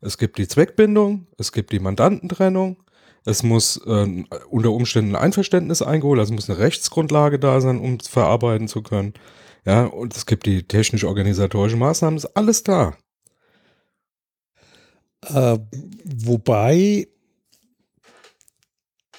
[0.00, 2.76] Es gibt die Zweckbindung, es gibt die Mandantentrennung,
[3.24, 7.98] es muss äh, unter Umständen ein Einverständnis eingeholt, also muss eine Rechtsgrundlage da sein, um
[8.00, 9.14] es verarbeiten zu können.
[9.64, 12.96] Ja, und es gibt die technisch-organisatorische Maßnahmen, ist alles da.
[15.26, 15.58] Äh,
[16.04, 17.08] wobei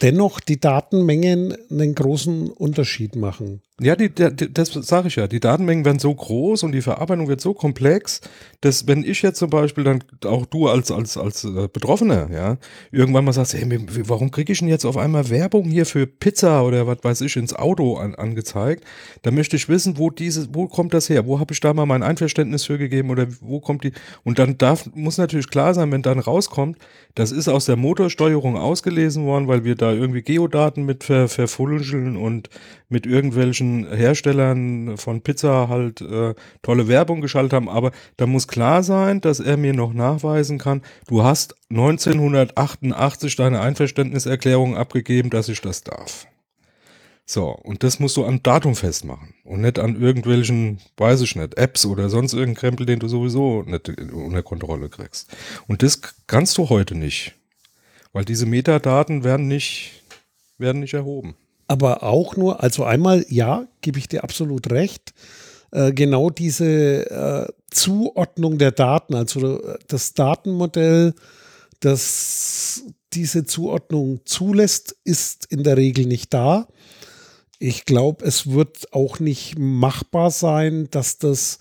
[0.02, 3.62] dennoch die Datenmengen einen großen Unterschied machen.
[3.82, 5.28] Ja, die, die, das sage ich ja.
[5.28, 8.22] Die Datenmengen werden so groß und die Verarbeitung wird so komplex,
[8.62, 12.58] dass wenn ich jetzt zum Beispiel dann auch du als als als äh, Betroffener, ja,
[12.94, 16.64] irgendwann mal sagst, hey, warum kriege ich denn jetzt auf einmal Werbung hier für Pizza
[16.64, 18.86] oder was weiß ich ins Auto an, angezeigt?
[19.24, 21.26] Da möchte ich wissen, wo dieses, wo kommt das her?
[21.26, 23.92] Wo habe ich da mal mein Einverständnis für gegeben oder wo kommt die?
[24.24, 26.78] Und dann darf muss natürlich klar sein, wenn dann rauskommt,
[27.14, 32.16] das ist aus der Motorsteuerung ausgelesen worden, weil wir da irgendwie Geodaten mit ver, verfulscheln
[32.16, 32.50] und
[32.88, 37.70] mit irgendwelchen Herstellern von Pizza halt äh, tolle Werbung geschaltet haben.
[37.70, 43.62] Aber da muss klar sein, dass er mir noch nachweisen kann, du hast 1988 deine
[43.62, 46.28] Einverständniserklärung abgegeben, dass ich das darf.
[47.28, 51.58] So, und das musst du an Datum festmachen und nicht an irgendwelchen, weiß ich nicht,
[51.58, 55.36] Apps oder sonst irgendeinen Krempel, den du sowieso nicht unter Kontrolle kriegst.
[55.68, 57.34] Und das kannst du heute nicht,
[58.14, 60.04] weil diese Metadaten werden nicht,
[60.60, 61.36] werden nicht erhoben
[61.68, 65.14] aber auch nur, also einmal, ja, gebe ich dir absolut recht,
[65.72, 71.14] äh, genau diese äh, Zuordnung der Daten, also äh, das Datenmodell,
[71.80, 76.68] das diese Zuordnung zulässt, ist in der Regel nicht da.
[77.60, 81.60] Ich glaube, es wird auch nicht machbar sein, dass das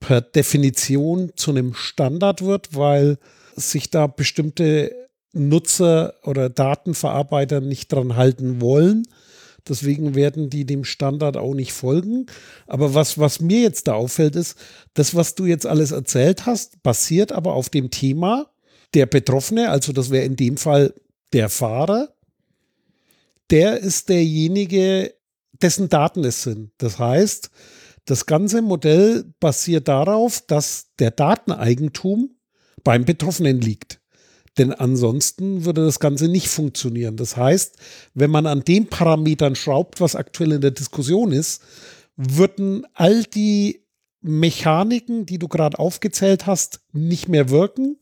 [0.00, 3.18] per Definition zu einem Standard wird, weil
[3.56, 4.94] sich da bestimmte
[5.32, 9.04] Nutzer oder Datenverarbeiter nicht dran halten wollen.
[9.68, 12.26] Deswegen werden die dem Standard auch nicht folgen.
[12.66, 14.56] Aber was, was mir jetzt da auffällt, ist,
[14.94, 18.50] das, was du jetzt alles erzählt hast, basiert aber auf dem Thema
[18.94, 20.94] der Betroffene, also das wäre in dem Fall
[21.32, 22.14] der Fahrer,
[23.50, 25.14] der ist derjenige,
[25.52, 26.70] dessen Daten es sind.
[26.78, 27.50] Das heißt,
[28.04, 32.36] das ganze Modell basiert darauf, dass der Dateneigentum
[32.84, 33.97] beim Betroffenen liegt.
[34.56, 37.16] Denn ansonsten würde das Ganze nicht funktionieren.
[37.16, 37.76] Das heißt,
[38.14, 41.62] wenn man an den Parametern schraubt, was aktuell in der Diskussion ist,
[42.16, 43.84] würden all die
[44.20, 47.98] Mechaniken, die du gerade aufgezählt hast, nicht mehr wirken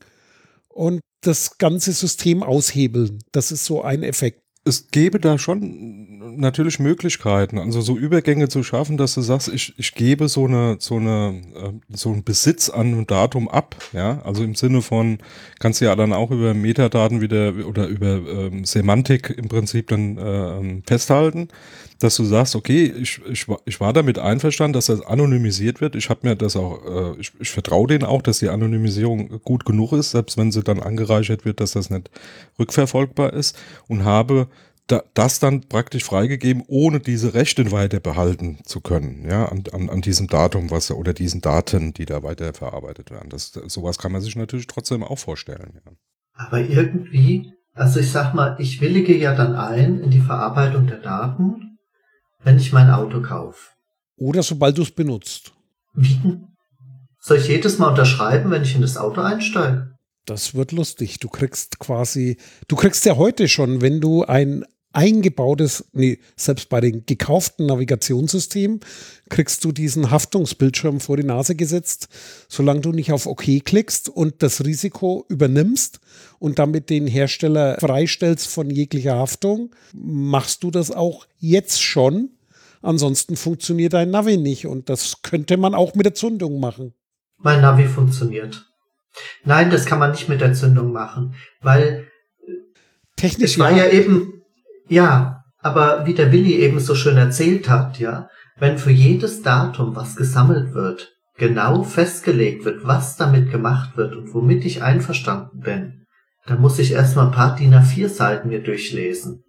[0.67, 3.19] und das ganze System aushebeln.
[3.31, 8.63] Das ist so ein Effekt es gäbe da schon natürlich Möglichkeiten, also so Übergänge zu
[8.63, 12.69] schaffen, dass du sagst, ich, ich gebe so eine, so eine, äh, so einen Besitz
[12.69, 15.17] an einem Datum ab, ja, also im Sinne von,
[15.59, 20.17] kannst du ja dann auch über Metadaten wieder oder über ähm, Semantik im Prinzip dann
[20.17, 21.49] äh, festhalten,
[21.99, 25.95] dass du sagst, okay, ich, ich, ich war damit einverstanden, dass das anonymisiert wird.
[25.95, 29.65] Ich habe mir das auch, äh, ich, ich vertraue denen auch, dass die Anonymisierung gut
[29.65, 32.11] genug ist, selbst wenn sie dann angereichert wird, dass das nicht
[32.59, 34.47] rückverfolgbar ist und habe
[34.87, 39.89] da, das dann praktisch freigegeben, ohne diese Rechte weiter behalten zu können, ja, an, an,
[39.89, 43.29] an diesem Datum, was oder diesen Daten, die da weiter verarbeitet werden.
[43.29, 45.81] Das, sowas kann man sich natürlich trotzdem auch vorstellen.
[45.85, 45.91] Ja.
[46.33, 50.99] Aber irgendwie, also ich sag mal, ich willige ja dann ein in die Verarbeitung der
[50.99, 51.77] Daten,
[52.43, 53.71] wenn ich mein Auto kaufe.
[54.15, 55.53] Oder sobald du es benutzt.
[55.93, 56.19] Wie?
[57.19, 59.91] Soll ich jedes Mal unterschreiben, wenn ich in das Auto einsteige?
[60.25, 61.19] Das wird lustig.
[61.19, 64.65] Du kriegst quasi, du kriegst ja heute schon, wenn du ein
[64.97, 68.79] eingebautes, nee, selbst bei den gekauften Navigationssystemen
[69.29, 72.09] kriegst du diesen Haftungsbildschirm vor die Nase gesetzt,
[72.47, 75.99] solange du nicht auf OK klickst und das Risiko übernimmst
[76.39, 82.31] und damit den Hersteller freistellst von jeglicher Haftung, machst du das auch jetzt schon.
[82.81, 86.95] Ansonsten funktioniert dein Navi nicht und das könnte man auch mit der Zündung machen.
[87.37, 88.65] Mein Navi funktioniert.
[89.43, 92.07] Nein, das kann man nicht mit der Zündung machen, weil
[93.15, 94.36] Technisch es war ja, ja eben
[94.87, 99.95] ja, aber wie der Willi eben so schön erzählt hat, ja, wenn für jedes Datum,
[99.95, 106.05] was gesammelt wird, genau festgelegt wird, was damit gemacht wird und womit ich einverstanden bin,
[106.45, 109.43] dann muss ich erstmal ein paar DIN A4 Seiten mir durchlesen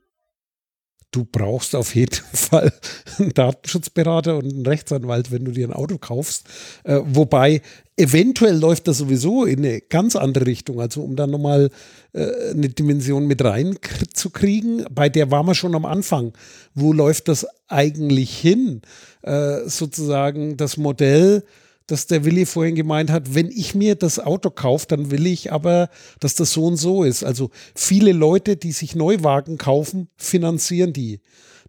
[1.10, 2.72] du brauchst auf jeden Fall
[3.18, 6.46] einen Datenschutzberater und einen Rechtsanwalt, wenn du dir ein Auto kaufst.
[6.84, 7.62] Äh, wobei
[7.96, 10.80] eventuell läuft das sowieso in eine ganz andere Richtung.
[10.80, 11.70] Also um da nochmal
[12.12, 16.32] äh, eine Dimension mit reinzukriegen, bei der waren wir schon am Anfang.
[16.74, 18.82] Wo läuft das eigentlich hin?
[19.22, 21.42] Äh, sozusagen das Modell
[21.88, 25.52] dass der Willi vorhin gemeint hat, wenn ich mir das Auto kaufe, dann will ich
[25.52, 27.24] aber, dass das so und so ist.
[27.24, 31.20] Also viele Leute, die sich Neuwagen kaufen, finanzieren die.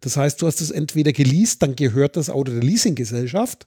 [0.02, 3.66] Das heißt, du hast es entweder geleast, dann gehört das Auto der Leasinggesellschaft,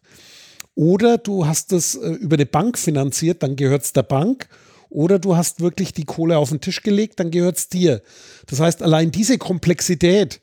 [0.75, 4.49] oder du hast es äh, über eine Bank finanziert, dann gehört es der Bank.
[4.89, 8.03] Oder du hast wirklich die Kohle auf den Tisch gelegt, dann gehört es dir.
[8.47, 10.41] Das heißt, allein diese Komplexität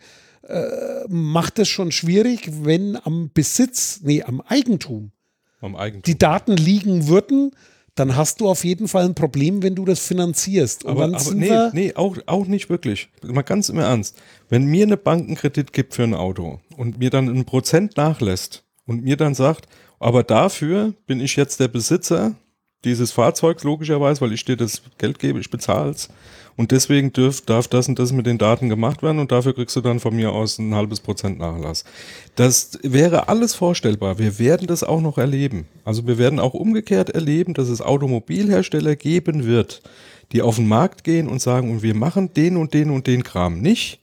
[0.47, 5.18] äh, macht es schon schwierig, wenn am Besitz, nee, am Eigentum, Am Eigentum.
[6.05, 7.51] Die Daten liegen würden,
[7.95, 10.85] dann hast du auf jeden Fall ein Problem, wenn du das finanzierst.
[10.85, 13.09] Und aber, aber nee, nee auch, auch nicht wirklich.
[13.21, 14.17] Mal ganz im Ernst.
[14.47, 17.97] Wenn mir eine Bank einen Kredit gibt für ein Auto und mir dann ein Prozent
[17.97, 19.67] nachlässt und mir dann sagt,
[19.99, 22.35] aber dafür bin ich jetzt der Besitzer
[22.85, 26.09] dieses Fahrzeugs logischerweise, weil ich dir das Geld gebe, ich bezahle es.
[26.55, 29.77] Und deswegen dürf, darf das und das mit den Daten gemacht werden und dafür kriegst
[29.77, 31.85] du dann von mir aus ein halbes Prozent Nachlass.
[32.35, 34.19] Das wäre alles vorstellbar.
[34.19, 35.67] Wir werden das auch noch erleben.
[35.85, 39.81] Also wir werden auch umgekehrt erleben, dass es Automobilhersteller geben wird,
[40.33, 43.23] die auf den Markt gehen und sagen, und wir machen den und den und den
[43.23, 43.98] Kram nicht.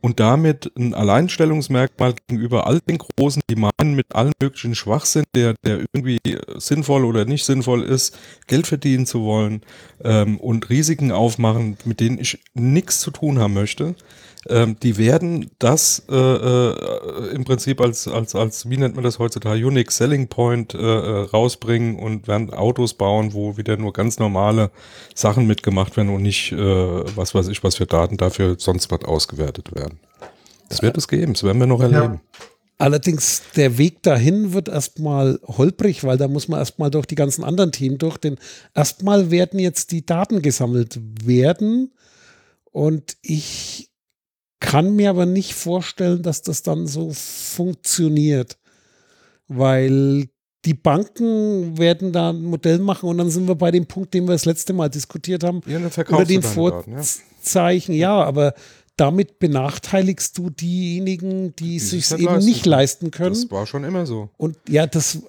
[0.00, 5.54] Und damit ein Alleinstellungsmerkmal gegenüber all den Großen, die meinen, mit allen möglichen Schwachsinn, der,
[5.64, 6.18] der irgendwie
[6.56, 9.62] sinnvoll oder nicht sinnvoll ist, Geld verdienen zu wollen
[10.04, 13.96] ähm, und Risiken aufmachen, mit denen ich nichts zu tun haben möchte.
[14.46, 19.18] Ähm, die werden das äh, äh, im Prinzip als, als, als, wie nennt man das
[19.18, 24.18] heutzutage, Unique Selling Point äh, äh, rausbringen und werden Autos bauen, wo wieder nur ganz
[24.18, 24.70] normale
[25.14, 29.04] Sachen mitgemacht werden und nicht, äh, was weiß ich, was für Daten dafür sonst was
[29.04, 29.98] ausgewertet werden.
[30.68, 32.20] Das wird es geben, das werden wir noch erleben.
[32.76, 37.42] allerdings der Weg dahin wird erstmal holprig, weil da muss man erstmal durch die ganzen
[37.42, 38.36] anderen Themen durch, denn
[38.74, 41.90] erstmal werden jetzt die Daten gesammelt werden
[42.70, 43.87] und ich
[44.60, 48.58] kann mir aber nicht vorstellen, dass das dann so funktioniert,
[49.46, 50.28] weil
[50.64, 54.24] die Banken werden da ein Modell machen und dann sind wir bei dem Punkt, den
[54.26, 57.02] wir das letzte Mal diskutiert haben, Ja, verkaufst den Daten, ja.
[57.02, 57.94] Vorzeichen.
[57.94, 58.54] Ja, aber
[58.96, 63.34] damit benachteiligst du diejenigen, die sich sich halt eben leisten nicht leisten können.
[63.34, 64.28] Das war schon immer so.
[64.36, 65.22] Und ja, das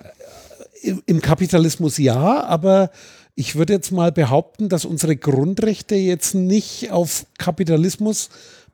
[0.81, 2.89] äh, im Kapitalismus ja, aber
[3.35, 8.29] ich würde jetzt mal behaupten, dass unsere Grundrechte jetzt nicht auf Kapitalismus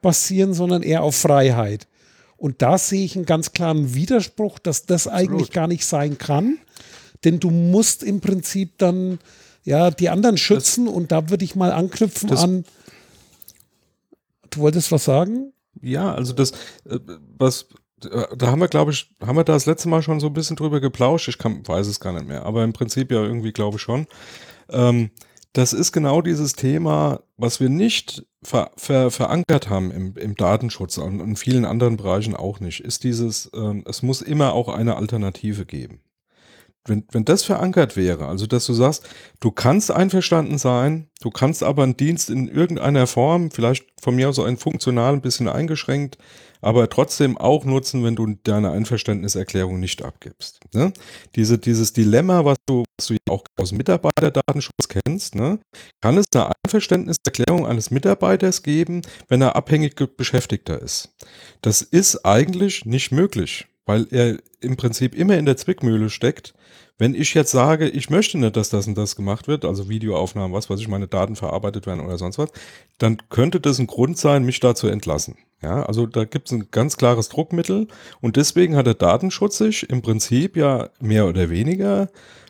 [0.06, 1.88] basieren, sondern eher auf Freiheit.
[2.38, 6.60] Und da sehe ich einen ganz klaren Widerspruch, dass das eigentlich gar nicht sein kann.
[7.24, 9.18] Denn du musst im Prinzip dann
[9.64, 12.66] ja die anderen schützen und da würde ich mal anknüpfen das- an.
[14.52, 15.52] Du wolltest was sagen?
[15.82, 16.52] Ja, also das,
[16.88, 17.00] äh,
[17.40, 17.66] was,
[18.04, 20.34] äh, da haben wir, glaube ich, haben wir da das letzte Mal schon so ein
[20.34, 21.28] bisschen drüber geplauscht.
[21.30, 24.06] Ich kann, weiß es gar nicht mehr, aber im Prinzip ja irgendwie, glaube ich schon.
[24.70, 25.10] Ähm,
[25.54, 30.98] das ist genau dieses Thema, was wir nicht ver, ver, verankert haben im, im Datenschutz
[30.98, 34.96] und in vielen anderen Bereichen auch nicht, ist dieses, ähm, es muss immer auch eine
[34.96, 36.00] Alternative geben.
[36.88, 41.64] Wenn, wenn das verankert wäre, also dass du sagst, du kannst einverstanden sein, du kannst
[41.64, 45.48] aber einen Dienst in irgendeiner Form, vielleicht von mir aus auch ein funktional ein bisschen
[45.48, 46.20] eingeschränkt,
[46.66, 50.60] aber trotzdem auch nutzen, wenn du deine Einverständniserklärung nicht abgibst.
[50.74, 50.92] Ne?
[51.36, 55.60] Diese, dieses Dilemma, was du, was du ja auch aus Mitarbeiterdatenschutz kennst, ne?
[56.02, 61.14] kann es eine Einverständniserklärung eines Mitarbeiters geben, wenn er abhängig Beschäftigter ist.
[61.62, 66.56] Das ist eigentlich nicht möglich, weil er im Prinzip immer in der Zwickmühle steckt.
[66.98, 70.54] Wenn ich jetzt sage, ich möchte nicht, dass das und das gemacht wird, also Videoaufnahmen,
[70.54, 72.50] was weiß ich, meine Daten verarbeitet werden oder sonst was,
[72.98, 75.36] dann könnte das ein Grund sein, mich da zu entlassen.
[75.62, 77.88] Ja, also da gibt es ein ganz klares Druckmittel
[78.22, 82.10] und deswegen hat der Datenschutz sich im Prinzip ja mehr oder weniger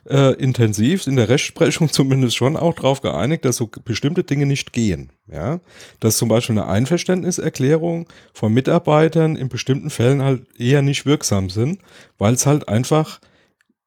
[0.09, 4.73] äh, intensiv in der Rechtsprechung zumindest schon auch darauf geeinigt, dass so bestimmte Dinge nicht
[4.73, 5.11] gehen.
[5.31, 5.59] Ja,
[5.99, 11.79] dass zum Beispiel eine Einverständniserklärung von Mitarbeitern in bestimmten Fällen halt eher nicht wirksam sind,
[12.19, 13.19] weil es halt einfach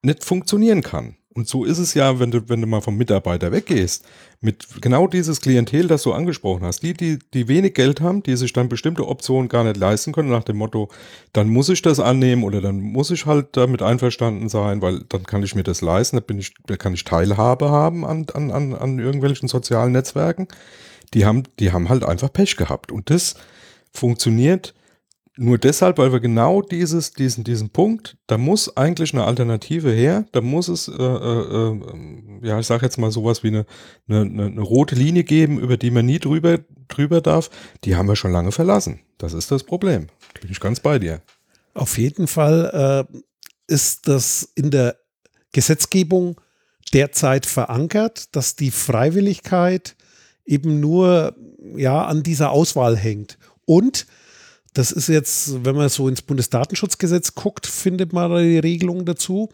[0.02, 1.16] nicht funktionieren kann.
[1.38, 4.04] Und so ist es ja, wenn du, wenn du mal vom Mitarbeiter weggehst,
[4.40, 8.36] mit genau dieses Klientel, das du angesprochen hast, die, die, die wenig Geld haben, die
[8.36, 10.88] sich dann bestimmte Optionen gar nicht leisten können, nach dem Motto,
[11.32, 15.22] dann muss ich das annehmen oder dann muss ich halt damit einverstanden sein, weil dann
[15.22, 18.50] kann ich mir das leisten, dann bin ich, dann kann ich Teilhabe haben an, an,
[18.50, 20.48] an, an irgendwelchen sozialen Netzwerken.
[21.14, 22.90] Die haben, die haben halt einfach Pech gehabt.
[22.90, 23.36] Und das
[23.92, 24.74] funktioniert
[25.38, 30.26] nur deshalb, weil wir genau dieses, diesen, diesen Punkt, da muss eigentlich eine Alternative her,
[30.32, 31.80] da muss es, äh, äh, äh,
[32.42, 33.66] ja, ich sage jetzt mal sowas wie eine,
[34.08, 36.58] eine, eine, eine rote Linie geben, über die man nie drüber,
[36.88, 37.50] drüber darf.
[37.84, 39.00] Die haben wir schon lange verlassen.
[39.16, 40.08] Das ist das Problem.
[40.40, 41.22] Bin ich ganz bei dir.
[41.74, 43.18] Auf jeden Fall äh,
[43.72, 44.96] ist das in der
[45.52, 46.40] Gesetzgebung
[46.92, 49.94] derzeit verankert, dass die Freiwilligkeit
[50.44, 51.36] eben nur
[51.76, 53.38] ja an dieser Auswahl hängt.
[53.64, 54.06] Und
[54.78, 59.48] das ist jetzt, wenn man so ins Bundesdatenschutzgesetz guckt, findet man die Regelung dazu.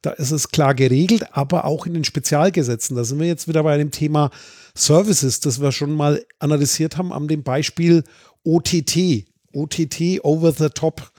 [0.00, 2.94] Da ist es klar geregelt, aber auch in den Spezialgesetzen.
[2.94, 4.30] Da sind wir jetzt wieder bei dem Thema
[4.76, 8.04] Services, das wir schon mal analysiert haben, an dem Beispiel
[8.44, 9.24] OTT.
[9.52, 11.10] OTT, Over the Top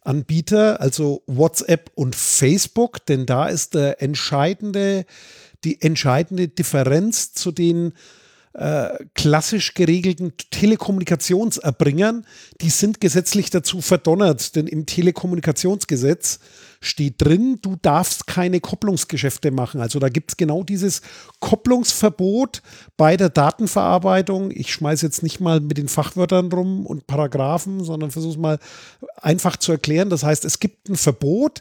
[0.00, 5.04] Anbieter, also WhatsApp und Facebook, denn da ist der entscheidende,
[5.64, 7.92] die entscheidende Differenz zu den
[9.14, 12.24] klassisch geregelten Telekommunikationserbringern,
[12.62, 16.38] die sind gesetzlich dazu verdonnert, denn im Telekommunikationsgesetz
[16.80, 19.80] steht drin, du darfst keine Kopplungsgeschäfte machen.
[19.80, 21.02] Also da gibt es genau dieses
[21.40, 22.62] Kopplungsverbot
[22.96, 24.50] bei der Datenverarbeitung.
[24.52, 28.58] Ich schmeiße jetzt nicht mal mit den Fachwörtern rum und Paragraphen, sondern versuche es mal
[29.16, 30.08] einfach zu erklären.
[30.08, 31.60] Das heißt, es gibt ein Verbot,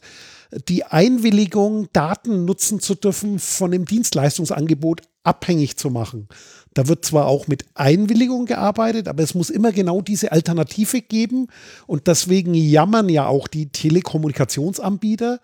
[0.70, 6.30] die Einwilligung, Daten nutzen zu dürfen, von dem Dienstleistungsangebot abhängig zu machen.
[6.76, 11.48] Da wird zwar auch mit Einwilligung gearbeitet, aber es muss immer genau diese Alternative geben.
[11.88, 15.40] Und deswegen jammern ja auch die Telekommunikationsanbieter,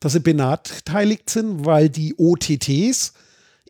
[0.00, 3.12] dass sie benachteiligt sind, weil die OTTs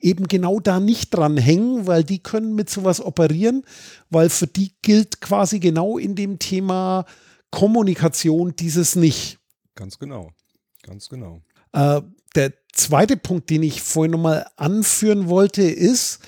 [0.00, 3.64] eben genau da nicht dran hängen, weil die können mit sowas operieren,
[4.08, 7.06] weil für die gilt quasi genau in dem Thema
[7.50, 9.38] Kommunikation dieses nicht.
[9.74, 10.30] Ganz genau,
[10.82, 11.42] ganz genau.
[11.72, 12.02] Äh,
[12.36, 16.20] der zweite Punkt, den ich vorhin nochmal anführen wollte, ist,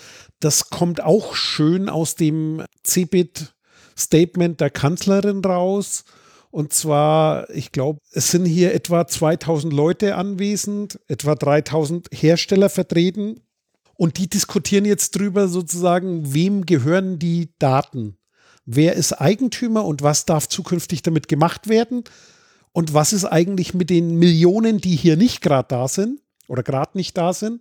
[0.45, 6.05] das kommt auch schön aus dem CeBIT-Statement der Kanzlerin raus.
[6.51, 13.41] Und zwar, ich glaube, es sind hier etwa 2000 Leute anwesend, etwa 3000 Hersteller vertreten.
[13.95, 18.17] Und die diskutieren jetzt drüber sozusagen, wem gehören die Daten?
[18.67, 22.03] Wer ist Eigentümer und was darf zukünftig damit gemacht werden?
[22.73, 26.99] Und was ist eigentlich mit den Millionen, die hier nicht gerade da sind oder gerade
[26.99, 27.61] nicht da sind?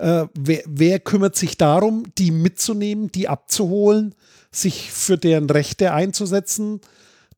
[0.00, 4.14] Äh, wer, wer, kümmert sich darum, die mitzunehmen, die abzuholen,
[4.50, 6.80] sich für deren Rechte einzusetzen?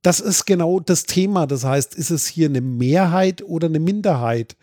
[0.03, 1.49] Das ist genau das Thema.
[1.49, 4.57] Das heißt, ist es hier eine Mehrheit oder eine Minderheit?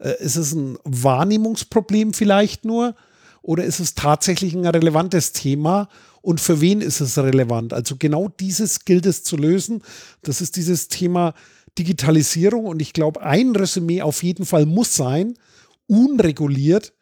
[0.00, 2.96] Äh, ist es ein Wahrnehmungsproblem vielleicht nur?
[3.40, 5.88] Oder ist es tatsächlich ein relevantes Thema?
[6.22, 7.72] Und für wen ist es relevant?
[7.72, 9.82] Also genau dieses gilt es zu lösen.
[10.22, 11.34] Das ist dieses Thema
[11.78, 12.64] Digitalisierung.
[12.64, 15.34] Und ich glaube, ein Resümee auf jeden Fall muss sein,
[15.86, 16.92] unreguliert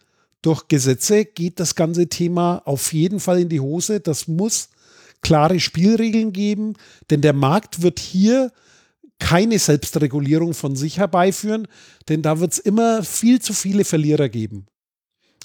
[0.42, 4.00] durch Gesetze geht das ganze Thema auf jeden Fall in die Hose.
[4.00, 4.68] Das muss
[5.22, 6.74] klare Spielregeln geben,
[7.10, 8.52] denn der Markt wird hier
[9.20, 11.68] keine Selbstregulierung von sich herbeiführen,
[12.08, 14.66] denn da wird es immer viel zu viele Verlierer geben.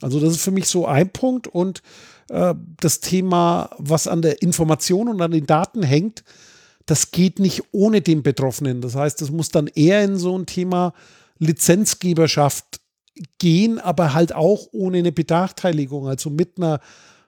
[0.02, 1.84] Also das ist für mich so ein Punkt und
[2.30, 6.24] äh, das Thema, was an der Information und an den Daten hängt,
[6.88, 8.82] das geht nicht ohne den Betroffenen.
[8.82, 10.94] Das heißt, es muss dann eher in so ein Thema
[11.38, 12.80] Lizenzgeberschaft
[13.40, 16.80] gehen, aber halt auch ohne eine Benachteiligung, also mit einer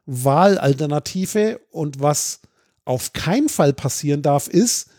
[0.05, 1.59] Wahlalternative.
[1.71, 2.41] Und was
[2.85, 4.89] auf keinen Fall passieren darf, ist,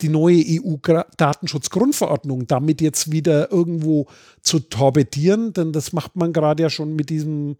[0.00, 4.06] die neue EU-Datenschutzgrundverordnung damit jetzt wieder irgendwo
[4.42, 7.56] zu torpedieren, denn das macht man gerade ja schon mit diesem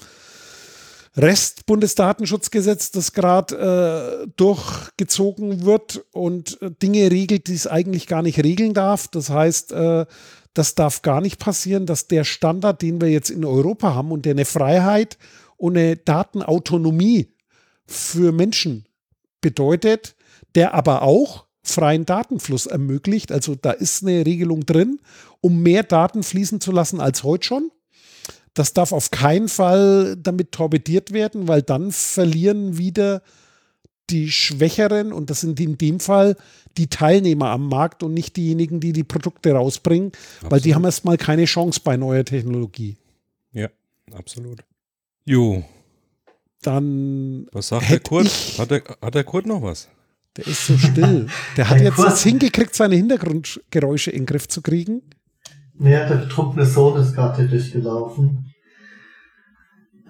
[1.16, 8.42] Rest-Bundesdatenschutzgesetz, das gerade äh, durchgezogen wird und äh, Dinge regelt, die es eigentlich gar nicht
[8.42, 9.08] regeln darf.
[9.08, 10.06] Das heißt, äh,
[10.54, 14.24] das darf gar nicht passieren, dass der Standard, den wir jetzt in Europa haben und
[14.24, 15.18] der eine Freiheit
[15.56, 17.34] und eine Datenautonomie
[17.86, 18.86] für Menschen
[19.40, 20.16] bedeutet,
[20.54, 23.30] der aber auch freien Datenfluss ermöglicht.
[23.30, 25.00] Also da ist eine Regelung drin,
[25.40, 27.70] um mehr Daten fließen zu lassen als heute schon.
[28.54, 33.22] Das darf auf keinen Fall damit torpediert werden, weil dann verlieren wieder
[34.10, 36.36] die Schwächeren, und das sind in dem Fall
[36.76, 40.52] die Teilnehmer am Markt und nicht diejenigen, die die Produkte rausbringen, absolut.
[40.52, 42.96] weil die haben erstmal keine Chance bei neuer Technologie.
[43.52, 43.68] Ja,
[44.12, 44.60] absolut.
[45.24, 45.64] Jo.
[46.62, 47.46] Dann.
[47.52, 48.26] Was sagt der Kurt?
[48.58, 49.88] Hat der, hat der Kurt noch was?
[50.36, 51.26] Der ist so still.
[51.56, 55.02] Der hat jetzt es hingekriegt, seine Hintergrundgeräusche in den Griff zu kriegen.
[55.80, 58.47] Ja, der betrunkene Sohn ist gerade hier durchgelaufen.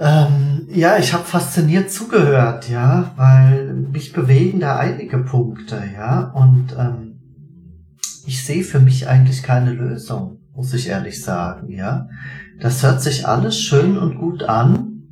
[0.00, 6.74] Ähm, ja, ich habe fasziniert zugehört, ja, weil mich bewegen da einige Punkte, ja, und
[6.78, 7.20] ähm,
[8.24, 12.08] ich sehe für mich eigentlich keine Lösung, muss ich ehrlich sagen, ja.
[12.60, 15.02] Das hört sich alles schön und gut an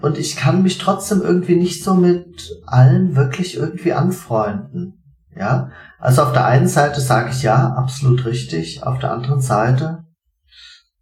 [0.00, 5.02] und ich kann mich trotzdem irgendwie nicht so mit allen wirklich irgendwie anfreunden,
[5.34, 5.70] ja.
[5.98, 10.04] Also auf der einen Seite sage ich ja, absolut richtig, auf der anderen Seite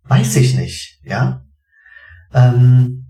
[0.04, 1.43] weiß ich nicht, ja.
[2.34, 3.06] Ähm,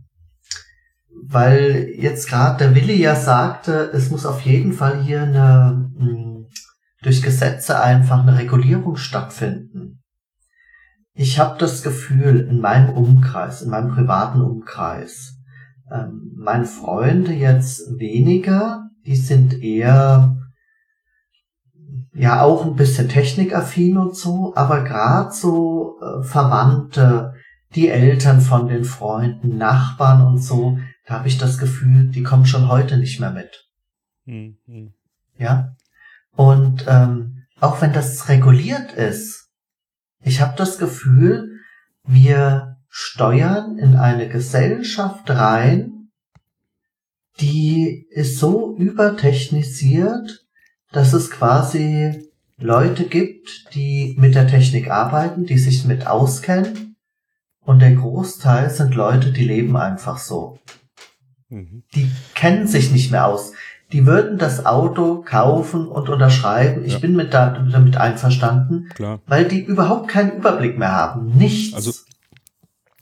[1.26, 6.46] weil jetzt gerade der Willi ja sagte, es muss auf jeden Fall hier eine hm,
[7.02, 10.02] durch Gesetze einfach eine Regulierung stattfinden.
[11.12, 15.36] Ich habe das Gefühl in meinem Umkreis, in meinem privaten Umkreis,
[15.92, 20.36] ähm, meine Freunde jetzt weniger, die sind eher
[22.14, 27.33] ja auch ein bisschen technikaffin und so, aber gerade so äh, Verwandte,
[27.74, 32.46] die Eltern von den Freunden, Nachbarn und so, da habe ich das Gefühl, die kommen
[32.46, 33.68] schon heute nicht mehr mit.
[34.24, 34.94] Mhm.
[35.36, 35.74] Ja.
[36.36, 39.50] Und ähm, auch wenn das reguliert ist,
[40.20, 41.60] ich habe das Gefühl,
[42.04, 46.10] wir steuern in eine Gesellschaft rein,
[47.40, 50.46] die ist so übertechnisiert,
[50.92, 56.93] dass es quasi Leute gibt, die mit der Technik arbeiten, die sich mit auskennen.
[57.64, 60.58] Und der Großteil sind Leute, die leben einfach so.
[61.48, 61.82] Mhm.
[61.94, 63.52] Die kennen sich nicht mehr aus.
[63.92, 66.84] Die würden das Auto kaufen und unterschreiben.
[66.84, 66.98] Ich ja.
[66.98, 69.20] bin mit da, damit einverstanden, Klar.
[69.26, 71.36] weil die überhaupt keinen Überblick mehr haben.
[71.36, 71.74] Nichts.
[71.74, 71.92] Also,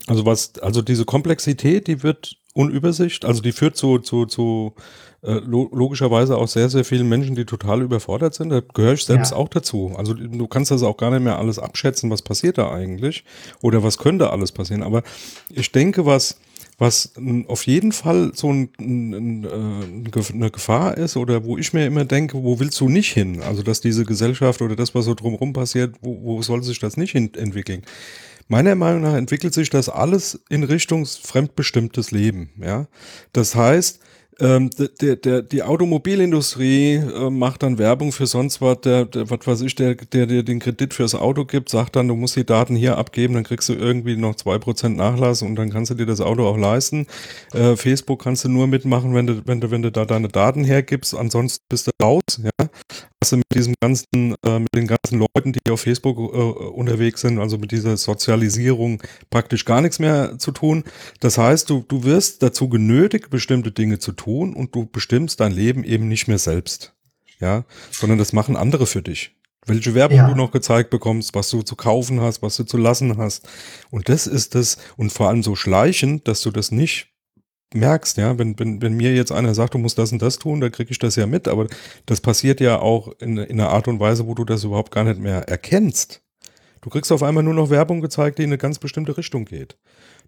[0.07, 4.75] also was, also diese Komplexität, die wird Unübersicht, also die führt zu, zu, zu
[5.23, 8.49] äh, logischerweise auch sehr, sehr vielen Menschen, die total überfordert sind.
[8.49, 9.37] Da gehöre ich selbst ja.
[9.37, 9.93] auch dazu.
[9.95, 13.23] Also du kannst das auch gar nicht mehr alles abschätzen, was passiert da eigentlich
[13.61, 14.83] oder was könnte alles passieren.
[14.83, 15.01] Aber
[15.49, 16.39] ich denke, was,
[16.77, 17.13] was
[17.47, 22.03] auf jeden Fall so ein, ein, äh, eine Gefahr ist oder wo ich mir immer
[22.03, 23.41] denke, wo willst du nicht hin?
[23.43, 26.97] Also dass diese Gesellschaft oder das, was so drumherum passiert, wo, wo soll sich das
[26.97, 27.83] nicht entwickeln?
[28.49, 32.49] Meiner Meinung nach entwickelt sich das alles in Richtung fremdbestimmtes Leben.
[32.59, 32.87] Ja,
[33.31, 34.01] das heißt,
[34.39, 34.69] ähm,
[35.01, 39.61] der, der, die Automobilindustrie äh, macht dann Werbung für sonst was, der, der, was weiß
[39.61, 42.75] ich, der, der dir den Kredit fürs Auto gibt, sagt dann, du musst die Daten
[42.75, 46.05] hier abgeben, dann kriegst du irgendwie noch zwei Prozent Nachlass und dann kannst du dir
[46.05, 47.07] das Auto auch leisten.
[47.53, 50.63] Äh, Facebook kannst du nur mitmachen, wenn du, wenn du, wenn du da deine Daten
[50.63, 52.67] hergibst, ansonsten bist du raus, ja.
[53.23, 57.39] Also mit diesem ganzen, äh, mit den ganzen Leuten, die auf Facebook äh, unterwegs sind,
[57.39, 60.83] also mit dieser Sozialisierung praktisch gar nichts mehr zu tun.
[61.21, 65.53] Das heißt, du, du wirst dazu genötigt, bestimmte Dinge zu tun und du bestimmst dein
[65.53, 66.95] Leben eben nicht mehr selbst.
[67.39, 69.33] Ja, sondern das machen andere für dich.
[69.65, 70.27] Welche Werbung ja.
[70.27, 73.47] du noch gezeigt bekommst, was du zu kaufen hast, was du zu lassen hast.
[73.89, 77.12] Und das ist das, und vor allem so schleichend, dass du das nicht
[77.75, 80.61] merkst, ja, wenn, wenn, wenn mir jetzt einer sagt, du musst das und das tun,
[80.61, 81.67] dann kriege ich das ja mit, aber
[82.05, 85.03] das passiert ja auch in, in einer Art und Weise, wo du das überhaupt gar
[85.03, 86.21] nicht mehr erkennst.
[86.81, 89.77] Du kriegst auf einmal nur noch Werbung gezeigt, die in eine ganz bestimmte Richtung geht.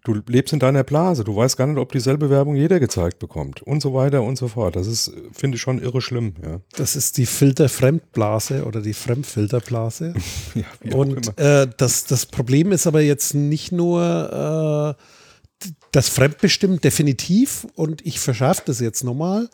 [0.04, 3.62] Du lebst in deiner Blase, du weißt gar nicht, ob dieselbe Werbung jeder gezeigt bekommt
[3.62, 4.76] und so weiter und so fort.
[4.76, 6.34] Das ist, finde ich, schon irre schlimm.
[6.42, 6.60] Ja.
[6.76, 10.14] Das ist die Filterfremdblase oder die Fremdfilterblase.
[10.54, 15.02] ja, und äh, das, das Problem ist aber jetzt nicht nur äh,
[15.92, 19.48] das Fremdbestimmen definitiv und ich verschärfe das jetzt nochmal.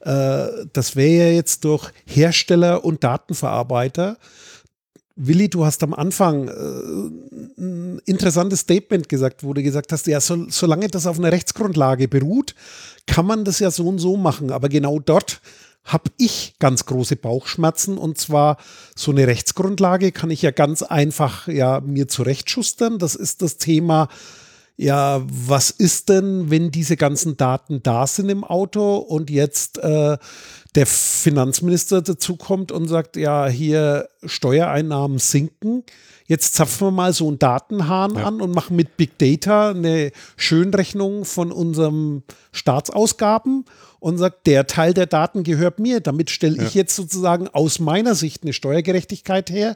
[0.00, 4.18] Äh, das wäre ja jetzt durch Hersteller und Datenverarbeiter
[5.20, 10.20] Willi, du hast am Anfang äh, ein interessantes Statement gesagt, wo du gesagt hast, ja,
[10.20, 12.54] so, solange das auf einer Rechtsgrundlage beruht,
[13.06, 14.52] kann man das ja so und so machen.
[14.52, 15.40] Aber genau dort
[15.82, 18.58] habe ich ganz große Bauchschmerzen und zwar
[18.94, 22.98] so eine Rechtsgrundlage kann ich ja ganz einfach ja mir zurechtschustern.
[22.98, 24.08] Das ist das Thema
[24.80, 30.16] ja, was ist denn, wenn diese ganzen Daten da sind im Auto und jetzt äh,
[30.76, 35.82] der Finanzminister dazukommt und sagt, ja, hier Steuereinnahmen sinken.
[36.26, 38.24] Jetzt zapfen wir mal so einen Datenhahn ja.
[38.24, 42.22] an und machen mit Big Data eine Schönrechnung von unseren
[42.52, 43.64] Staatsausgaben
[43.98, 46.00] und sagt, der Teil der Daten gehört mir.
[46.00, 49.74] Damit stelle ich jetzt sozusagen aus meiner Sicht eine Steuergerechtigkeit her.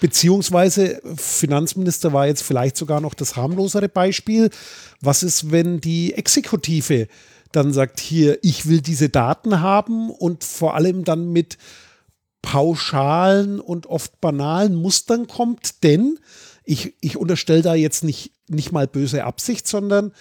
[0.00, 4.50] Beziehungsweise Finanzminister war jetzt vielleicht sogar noch das harmlosere Beispiel.
[5.00, 7.06] Was ist, wenn die Exekutive
[7.52, 11.58] dann sagt, hier, ich will diese Daten haben und vor allem dann mit
[12.42, 16.18] pauschalen und oft banalen Mustern kommt, denn
[16.64, 20.12] ich, ich unterstelle da jetzt nicht, nicht mal böse Absicht, sondern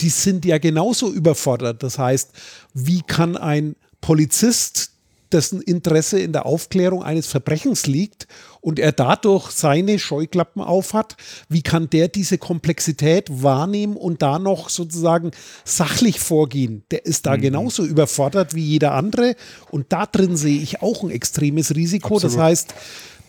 [0.00, 1.82] die sind ja genauso überfordert.
[1.82, 2.32] Das heißt,
[2.72, 4.92] wie kann ein Polizist
[5.32, 8.26] dessen Interesse in der Aufklärung eines Verbrechens liegt
[8.60, 11.16] und er dadurch seine Scheuklappen aufhat,
[11.48, 15.30] wie kann der diese Komplexität wahrnehmen und da noch sozusagen
[15.64, 16.84] sachlich vorgehen?
[16.90, 17.42] Der ist da mhm.
[17.42, 19.36] genauso überfordert wie jeder andere
[19.70, 22.16] und da drin sehe ich auch ein extremes Risiko.
[22.16, 22.36] Absolut.
[22.36, 22.74] Das heißt,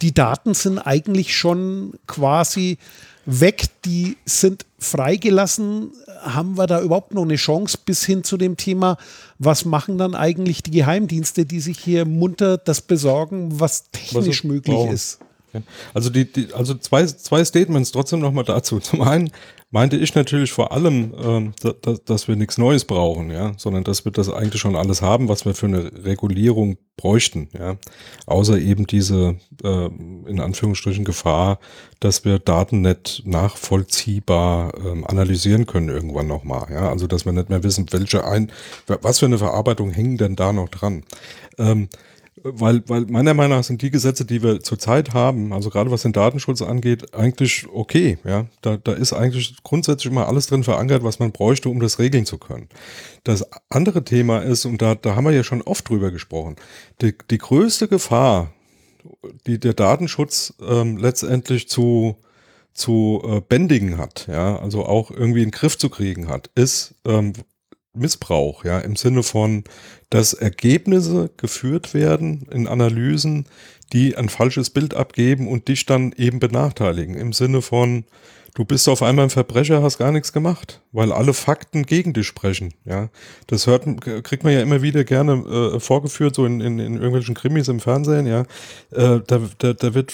[0.01, 2.77] die Daten sind eigentlich schon quasi
[3.29, 5.91] weg, die sind freigelassen.
[6.21, 8.97] Haben wir da überhaupt noch eine Chance bis hin zu dem Thema,
[9.37, 14.49] was machen dann eigentlich die Geheimdienste, die sich hier munter das besorgen, was technisch was
[14.49, 14.93] möglich brauchen.
[14.93, 15.19] ist?
[15.93, 18.79] Also, die, die, also zwei, zwei Statements trotzdem nochmal dazu.
[18.79, 19.31] Zum einen
[19.71, 21.73] meinte ich natürlich vor allem, ähm, da,
[22.05, 25.45] dass wir nichts Neues brauchen, ja, sondern dass wir das eigentlich schon alles haben, was
[25.45, 27.77] wir für eine Regulierung bräuchten, ja.
[28.25, 31.59] Außer eben diese äh, in Anführungsstrichen Gefahr,
[31.99, 36.89] dass wir Daten nicht nachvollziehbar ähm, analysieren können irgendwann nochmal, ja.
[36.89, 38.51] Also dass wir nicht mehr wissen, welche ein,
[38.87, 41.03] was für eine Verarbeitung hängen denn da noch dran.
[41.57, 41.89] Ähm,
[42.43, 46.03] weil, weil meiner Meinung nach sind die Gesetze, die wir zurzeit haben, also gerade was
[46.03, 48.17] den Datenschutz angeht, eigentlich okay.
[48.23, 51.99] Ja, da, da ist eigentlich grundsätzlich immer alles drin verankert, was man bräuchte, um das
[51.99, 52.69] regeln zu können.
[53.23, 56.55] Das andere Thema ist, und da, da haben wir ja schon oft drüber gesprochen,
[57.01, 58.51] die, die größte Gefahr,
[59.47, 62.17] die der Datenschutz ähm, letztendlich zu
[62.79, 66.95] zu äh, bändigen hat, ja, also auch irgendwie in den Griff zu kriegen hat, ist,
[67.05, 67.33] ähm,
[67.93, 69.63] Missbrauch, ja, im Sinne von,
[70.09, 73.45] dass Ergebnisse geführt werden in Analysen,
[73.93, 77.15] die ein falsches Bild abgeben und dich dann eben benachteiligen.
[77.15, 78.05] Im Sinne von,
[78.59, 82.27] du bist auf einmal ein Verbrecher, hast gar nichts gemacht, weil alle Fakten gegen dich
[82.27, 82.73] sprechen.
[82.83, 83.07] Ja,
[83.47, 83.85] das hört,
[84.25, 85.31] kriegt man ja immer wieder gerne
[85.75, 88.27] äh, vorgeführt, so in, in, in irgendwelchen Krimis im Fernsehen.
[88.27, 88.41] Ja,
[88.91, 90.13] äh, da, da, da wird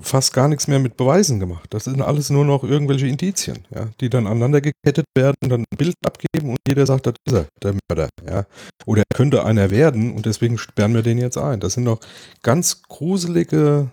[0.00, 1.66] fast gar nichts mehr mit Beweisen gemacht.
[1.74, 5.76] Das sind alles nur noch irgendwelche Indizien, ja, die dann aneinander gekettet werden, dann ein
[5.76, 8.08] Bild abgeben und jeder sagt, das ist er, der Mörder.
[8.26, 8.46] Ja,
[8.86, 11.60] oder er könnte einer werden und deswegen sperren wir den jetzt ein.
[11.60, 12.00] Das sind doch
[12.42, 13.90] ganz gruselige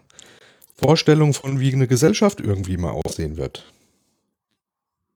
[0.77, 3.65] Vorstellung von, wie eine Gesellschaft irgendwie mal aussehen wird.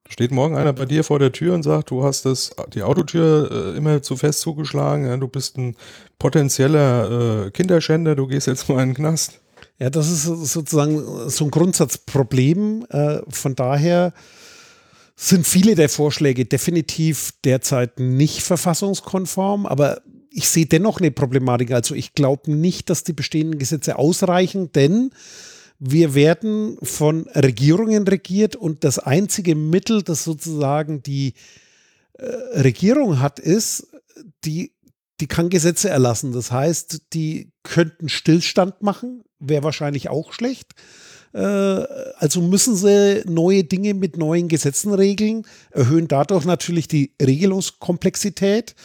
[0.08, 3.74] Steht morgen einer bei dir vor der Tür und sagt, du hast das, die Autotür
[3.74, 5.76] äh, immer zu fest zugeschlagen, ja, du bist ein
[6.20, 9.42] potenzieller äh, Kinderschänder, du gehst jetzt mal in den Knast.
[9.80, 12.86] Ja, das ist sozusagen so ein Grundsatzproblem.
[12.90, 14.14] Äh, von daher
[15.16, 21.72] sind viele der Vorschläge definitiv derzeit nicht verfassungskonform, aber ich sehe dennoch eine Problematik.
[21.72, 25.12] Also ich glaube nicht, dass die bestehenden Gesetze ausreichen, denn
[25.80, 31.34] wir werden von Regierungen regiert und das einzige Mittel, das sozusagen die
[32.14, 32.26] äh,
[32.60, 33.88] Regierung hat, ist,
[34.46, 34.74] die,
[35.20, 36.32] die kann Gesetze erlassen.
[36.32, 40.74] Das heißt, die könnten Stillstand machen, wäre wahrscheinlich auch schlecht.
[41.34, 48.76] Äh, also müssen sie neue Dinge mit neuen Gesetzen regeln, erhöhen dadurch natürlich die Regelungskomplexität,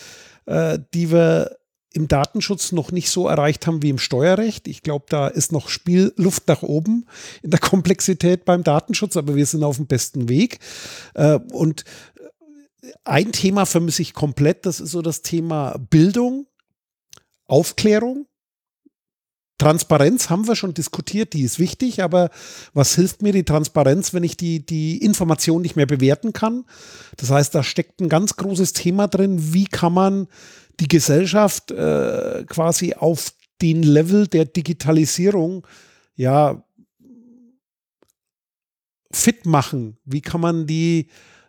[0.46, 1.59] äh, die wir
[1.92, 4.68] im Datenschutz noch nicht so erreicht haben wie im Steuerrecht.
[4.68, 7.06] Ich glaube, da ist noch Spielluft nach oben
[7.42, 10.60] in der Komplexität beim Datenschutz, aber wir sind auf dem besten Weg.
[11.14, 11.84] Äh, und
[13.04, 16.46] ein Thema vermisse ich komplett, das ist so das Thema Bildung,
[17.46, 18.26] Aufklärung.
[19.60, 22.30] Transparenz haben wir schon diskutiert, die ist wichtig, aber
[22.72, 26.64] was hilft mir die Transparenz, wenn ich die, die Information nicht mehr bewerten kann?
[27.18, 30.28] Das heißt, da steckt ein ganz großes Thema drin, wie kann man
[30.80, 35.66] die Gesellschaft äh, quasi auf den Level der Digitalisierung
[36.16, 36.64] ja
[39.12, 39.98] fit machen?
[40.04, 41.08] Wie kann man die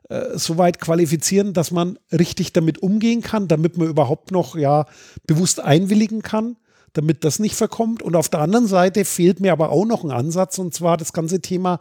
[0.09, 4.85] äh, so weit qualifizieren, dass man richtig damit umgehen kann, damit man überhaupt noch ja
[5.25, 6.57] bewusst einwilligen kann?
[6.93, 8.01] Damit das nicht verkommt.
[8.01, 11.13] Und auf der anderen Seite fehlt mir aber auch noch ein Ansatz, und zwar das
[11.13, 11.79] ganze Thema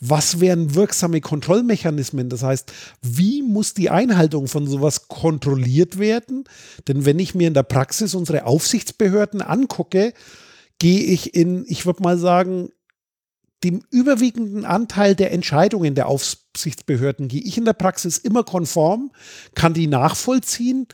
[0.00, 2.30] was wären wirksame Kontrollmechanismen?
[2.30, 2.72] Das heißt,
[3.02, 6.44] wie muss die Einhaltung von sowas kontrolliert werden?
[6.88, 10.14] Denn wenn ich mir in der Praxis unsere Aufsichtsbehörden angucke,
[10.78, 12.70] gehe ich in, ich würde mal sagen,
[13.62, 19.12] dem überwiegenden Anteil der Entscheidungen der Aufsichtsbehörden gehe ich in der Praxis immer konform,
[19.54, 20.86] kann die nachvollziehen,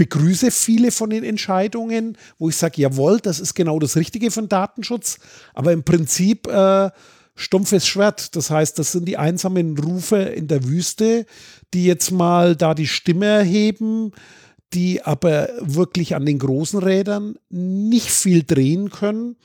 [0.00, 4.48] begrüße viele von den Entscheidungen, wo ich sage, jawohl, das ist genau das Richtige von
[4.48, 5.18] Datenschutz,
[5.52, 6.90] aber im Prinzip äh,
[7.34, 8.34] stumpfes Schwert.
[8.34, 11.26] Das heißt, das sind die einsamen Rufe in der Wüste,
[11.74, 14.12] die jetzt mal da die Stimme erheben,
[14.72, 19.36] die aber wirklich an den großen Rädern nicht viel drehen können.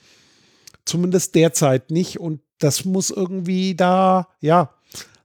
[0.86, 2.18] Zumindest derzeit nicht.
[2.18, 4.70] Und das muss irgendwie da, ja,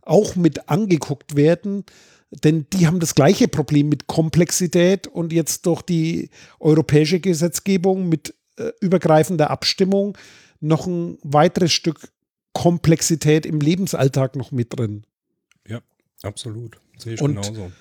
[0.01, 1.85] auch mit angeguckt werden.
[2.31, 6.29] Denn die haben das gleiche Problem mit Komplexität und jetzt durch die
[6.59, 10.17] europäische Gesetzgebung mit äh, übergreifender Abstimmung
[10.61, 12.11] noch ein weiteres Stück
[12.53, 15.05] Komplexität im Lebensalltag noch mit drin.
[15.67, 15.81] Ja,
[16.21, 16.77] absolut.
[16.97, 17.71] Sehe ich Und genauso.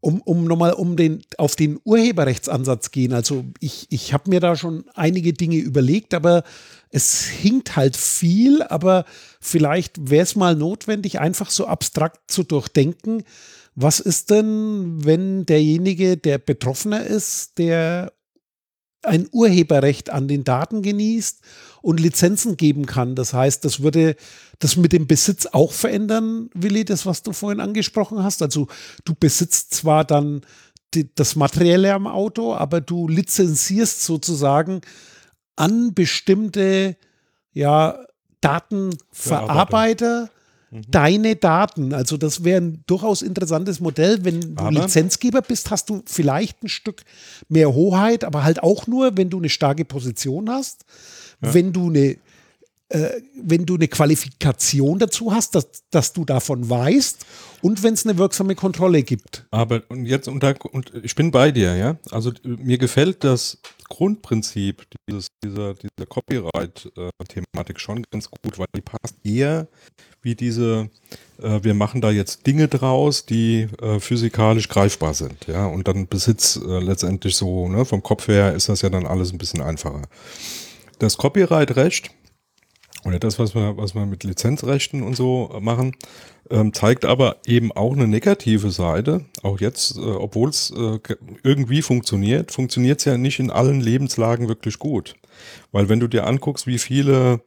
[0.00, 4.54] Um, um nochmal um den, auf den Urheberrechtsansatz gehen, also ich, ich habe mir da
[4.54, 6.44] schon einige Dinge überlegt, aber
[6.90, 9.04] es hinkt halt viel, aber
[9.40, 13.24] vielleicht wäre es mal notwendig, einfach so abstrakt zu durchdenken,
[13.74, 18.12] was ist denn, wenn derjenige, der Betroffener ist, der
[19.02, 21.40] ein Urheberrecht an den Daten genießt
[21.88, 23.14] und Lizenzen geben kann.
[23.14, 24.14] Das heißt, das würde
[24.58, 28.42] das mit dem Besitz auch verändern, Willi, das, was du vorhin angesprochen hast.
[28.42, 28.66] Also
[29.06, 30.42] du besitzt zwar dann
[30.92, 34.82] die, das Materielle am Auto, aber du lizenzierst sozusagen
[35.56, 36.98] an bestimmte
[37.54, 37.98] ja,
[38.42, 40.28] Datenverarbeiter
[40.70, 40.82] Mhm.
[40.88, 41.94] deine Daten.
[41.94, 44.24] Also das wäre ein durchaus interessantes Modell.
[44.24, 47.04] Wenn du aber Lizenzgeber bist, hast du vielleicht ein Stück
[47.48, 50.84] mehr Hoheit, aber halt auch nur, wenn du eine starke Position hast,
[51.42, 51.54] ja.
[51.54, 52.16] wenn du eine
[52.90, 57.26] äh, wenn du eine Qualifikation dazu hast, dass, dass du davon weißt
[57.60, 59.46] und wenn es eine wirksame Kontrolle gibt.
[59.50, 61.98] Aber und jetzt und, da, und ich bin bei dir, ja.
[62.10, 63.58] Also mir gefällt das
[63.90, 69.68] Grundprinzip dieses, dieser, dieser Copyright-Thematik schon ganz gut, weil die passt eher
[70.22, 70.88] wie diese,
[71.42, 76.08] äh, wir machen da jetzt Dinge draus, die äh, physikalisch greifbar sind, ja, und dann
[76.08, 79.60] Besitz äh, letztendlich so, ne, vom Kopf her ist das ja dann alles ein bisschen
[79.60, 80.02] einfacher.
[80.98, 82.10] Das Copyright-Recht
[83.04, 85.94] oder das, was wir, was wir mit Lizenzrechten und so machen,
[86.50, 89.24] ähm, zeigt aber eben auch eine negative Seite.
[89.42, 90.98] Auch jetzt, äh, obwohl es äh,
[91.42, 95.14] irgendwie funktioniert, funktioniert es ja nicht in allen Lebenslagen wirklich gut.
[95.72, 97.40] Weil wenn du dir anguckst, wie viele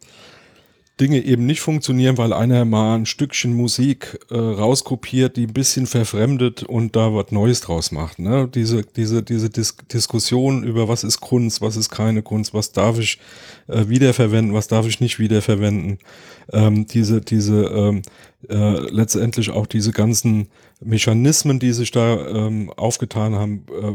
[1.01, 5.87] Dinge eben nicht funktionieren, weil einer mal ein Stückchen Musik äh, rauskopiert, die ein bisschen
[5.87, 8.19] verfremdet und da was Neues draus macht.
[8.19, 8.47] Ne?
[8.47, 12.99] Diese, diese, diese Dis Diskussion über was ist Kunst, was ist keine Kunst, was darf
[12.99, 13.19] ich
[13.67, 15.97] äh, wiederverwenden, was darf ich nicht wiederverwenden.
[16.53, 18.03] Ähm, diese, diese ähm,
[18.49, 20.49] äh, letztendlich auch diese ganzen
[20.83, 23.93] Mechanismen, die sich da ähm, aufgetan haben, äh,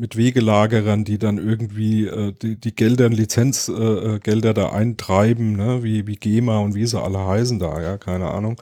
[0.00, 5.82] mit Wegelagerern, die dann irgendwie äh, die, die Gelder, Lizenzgelder äh, da eintreiben, ne?
[5.82, 8.60] wie, wie GEMA und wie sie alle heißen da, ja, keine Ahnung.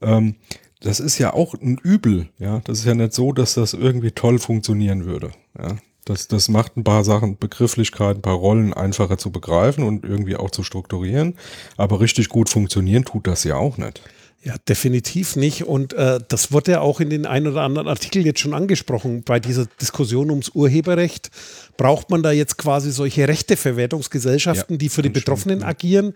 [0.00, 0.36] Ähm,
[0.80, 2.60] das ist ja auch ein Übel, ja.
[2.64, 5.32] Das ist ja nicht so, dass das irgendwie toll funktionieren würde.
[5.58, 5.76] Ja.
[6.04, 10.36] Das, das macht ein paar Sachen, Begrifflichkeiten, ein paar Rollen einfacher zu begreifen und irgendwie
[10.36, 11.34] auch zu strukturieren.
[11.76, 14.02] Aber richtig gut funktionieren tut das ja auch nicht.
[14.46, 15.64] Ja, definitiv nicht.
[15.64, 19.24] Und äh, das wurde ja auch in den ein oder anderen Artikeln jetzt schon angesprochen.
[19.24, 21.32] Bei dieser Diskussion ums Urheberrecht
[21.76, 26.14] braucht man da jetzt quasi solche Rechteverwertungsgesellschaften, ja, die für die Betroffenen stimmt, agieren.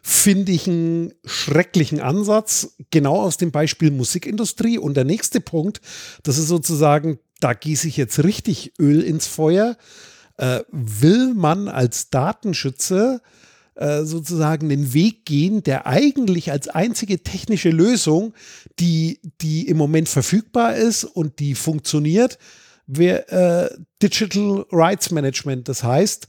[0.00, 4.78] Finde ich einen schrecklichen Ansatz, genau aus dem Beispiel Musikindustrie.
[4.78, 5.80] Und der nächste Punkt,
[6.22, 9.76] das ist sozusagen, da gieße ich jetzt richtig Öl ins Feuer.
[10.36, 13.20] Äh, will man als Datenschützer
[13.74, 18.34] äh, sozusagen den Weg gehen, der eigentlich als einzige technische Lösung,
[18.78, 22.38] die, die im Moment verfügbar ist und die funktioniert,
[22.86, 25.68] wäre äh, Digital Rights Management.
[25.68, 26.28] Das heißt,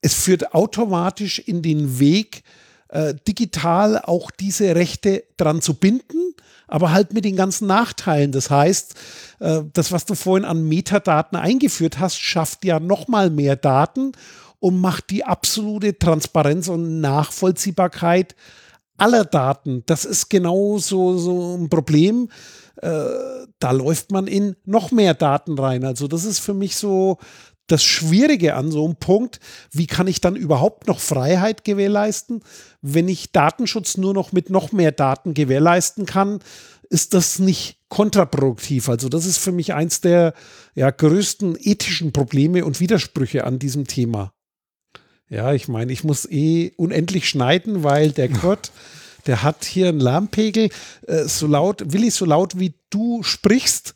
[0.00, 2.42] es führt automatisch in den Weg,
[2.88, 6.34] äh, digital auch diese Rechte dran zu binden,
[6.66, 8.32] aber halt mit den ganzen Nachteilen.
[8.32, 8.94] Das heißt,
[9.40, 14.12] äh, das, was du vorhin an Metadaten eingeführt hast, schafft ja noch mal mehr Daten
[14.60, 18.36] und macht die absolute Transparenz und Nachvollziehbarkeit
[18.96, 19.82] aller Daten.
[19.86, 22.28] Das ist genau so, ein Problem.
[22.76, 23.00] Äh,
[23.58, 25.84] da läuft man in noch mehr Daten rein.
[25.84, 27.18] Also das ist für mich so
[27.66, 29.40] das Schwierige an so einem Punkt.
[29.72, 32.42] Wie kann ich dann überhaupt noch Freiheit gewährleisten,
[32.82, 36.40] wenn ich Datenschutz nur noch mit noch mehr Daten gewährleisten kann?
[36.90, 38.88] Ist das nicht kontraproduktiv?
[38.88, 40.34] Also das ist für mich eins der
[40.74, 44.32] ja, größten ethischen Probleme und Widersprüche an diesem Thema.
[45.30, 48.72] Ja, ich meine, ich muss eh unendlich schneiden, weil der Kurt,
[49.26, 50.70] der hat hier einen Lärmpegel.
[51.06, 53.94] Äh, so laut, Willi, so laut wie du sprichst,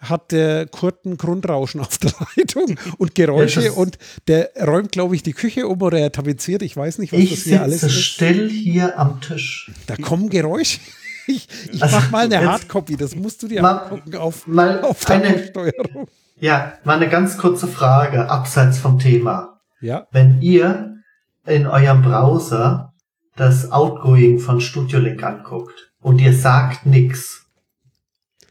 [0.00, 5.14] hat der Kurt ein Grundrauschen auf der Leitung und Geräusche ja, und der räumt, glaube
[5.14, 6.62] ich, die Küche um oder er tapeziert.
[6.62, 7.92] Ich weiß nicht, was das hier alles ist.
[7.92, 9.70] Ich still hier am Tisch.
[9.86, 10.80] Da kommen Geräusche.
[11.28, 14.82] Ich, ich also, mach mal eine Hardcopy, das musst du dir mal, angucken auf, mal
[14.82, 16.08] auf eine, Steuerung.
[16.40, 19.51] Ja, mal eine ganz kurze Frage, abseits vom Thema.
[19.82, 20.06] Ja.
[20.12, 20.96] Wenn ihr
[21.44, 22.94] in eurem Browser
[23.36, 27.46] das Outgoing von Studio Link anguckt und ihr sagt nix,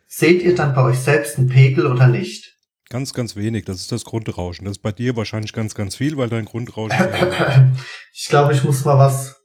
[0.08, 2.58] seht ihr dann bei euch selbst einen Pegel oder nicht?
[2.90, 3.64] Ganz, ganz wenig.
[3.64, 4.66] Das ist das Grundrauschen.
[4.66, 7.00] Das ist bei dir wahrscheinlich ganz, ganz viel, weil dein Grundrauschen.
[8.14, 9.38] ich glaube, ich muss mal was.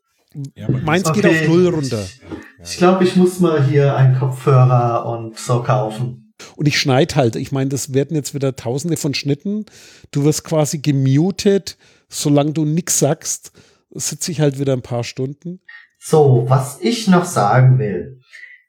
[0.57, 1.20] Ja, Meins okay.
[1.20, 2.03] geht auf Null runter.
[2.03, 6.26] Ich, ich glaube, ich muss mal hier einen Kopfhörer und so kaufen.
[6.57, 7.37] Und ich schneide halt.
[7.37, 9.66] Ich meine, das werden jetzt wieder tausende von Schnitten.
[10.11, 11.76] Du wirst quasi gemutet.
[12.09, 13.53] Solange du nichts sagst,
[13.91, 15.61] sitze ich halt wieder ein paar Stunden.
[15.99, 18.20] So, was ich noch sagen will.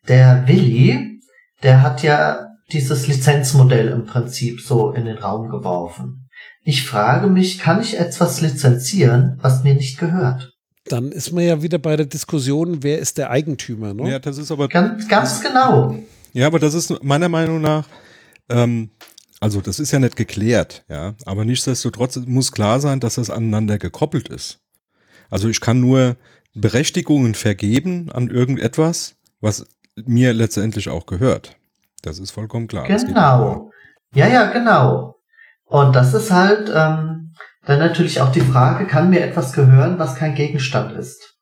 [0.07, 1.22] Der Willi,
[1.61, 6.30] der hat ja dieses Lizenzmodell im Prinzip so in den Raum geworfen.
[6.63, 10.53] Ich frage mich, kann ich etwas lizenzieren, was mir nicht gehört?
[10.86, 14.11] Dann ist man ja wieder bei der Diskussion, wer ist der Eigentümer, ne?
[14.11, 14.68] Ja, das ist aber.
[14.68, 15.95] Ganz, ganz genau.
[16.38, 17.88] Ja, aber das ist meiner Meinung nach,
[18.47, 18.91] ähm,
[19.39, 23.79] also das ist ja nicht geklärt, ja, aber nichtsdestotrotz muss klar sein, dass das aneinander
[23.79, 24.59] gekoppelt ist.
[25.31, 26.15] Also ich kann nur
[26.53, 29.65] Berechtigungen vergeben an irgendetwas, was
[29.95, 31.55] mir letztendlich auch gehört.
[32.03, 32.85] Das ist vollkommen klar.
[32.85, 33.71] Genau.
[34.13, 35.15] Ja, ja, genau.
[35.65, 37.33] Und das ist halt ähm,
[37.65, 41.35] dann natürlich auch die Frage, kann mir etwas gehören, was kein Gegenstand ist?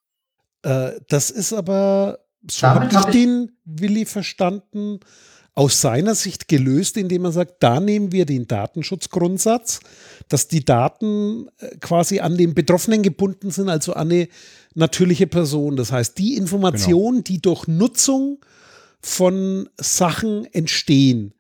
[0.63, 2.19] Äh, das ist aber
[2.49, 4.99] so habe ich, hab ich den Willi verstanden,
[5.55, 9.79] aus seiner Sicht gelöst, indem er sagt, da nehmen wir den Datenschutzgrundsatz,
[10.27, 14.27] dass die Daten äh, quasi an den Betroffenen gebunden sind, also an eine
[14.73, 15.77] natürliche Person.
[15.77, 17.23] Das heißt, die Informationen, genau.
[17.23, 18.39] die durch Nutzung
[18.99, 21.33] von Sachen entstehen,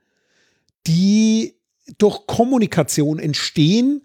[0.87, 1.55] die
[1.97, 4.01] durch Kommunikation entstehen,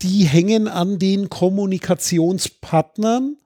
[0.00, 3.36] die hängen an den Kommunikationspartnern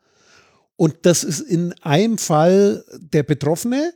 [0.77, 3.93] und das ist in einem Fall der Betroffene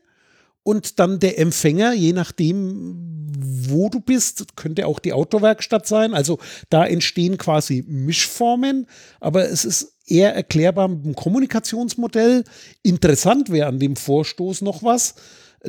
[0.63, 3.31] und dann der Empfänger, je nachdem,
[3.69, 6.15] wo du bist, könnte auch die Autowerkstatt sein.
[6.15, 8.87] Also da entstehen quasi Mischformen,
[9.21, 12.45] aber es ist eher erklärbar mit dem Kommunikationsmodell.
[12.83, 15.15] Interessant wäre an dem Vorstoß noch was.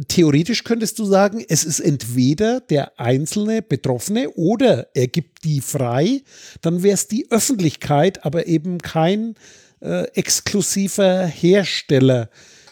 [0.07, 6.23] Theoretisch könntest du sagen, es ist entweder der einzelne Betroffene oder er gibt die frei,
[6.61, 9.35] dann wäre es die Öffentlichkeit, aber eben kein
[9.81, 12.29] äh, exklusiver Hersteller,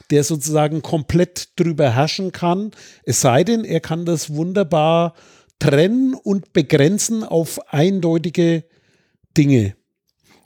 [0.09, 2.71] der sozusagen komplett drüber herrschen kann.
[3.03, 5.13] Es sei denn, er kann das wunderbar
[5.59, 8.63] trennen und begrenzen auf eindeutige
[9.37, 9.75] Dinge.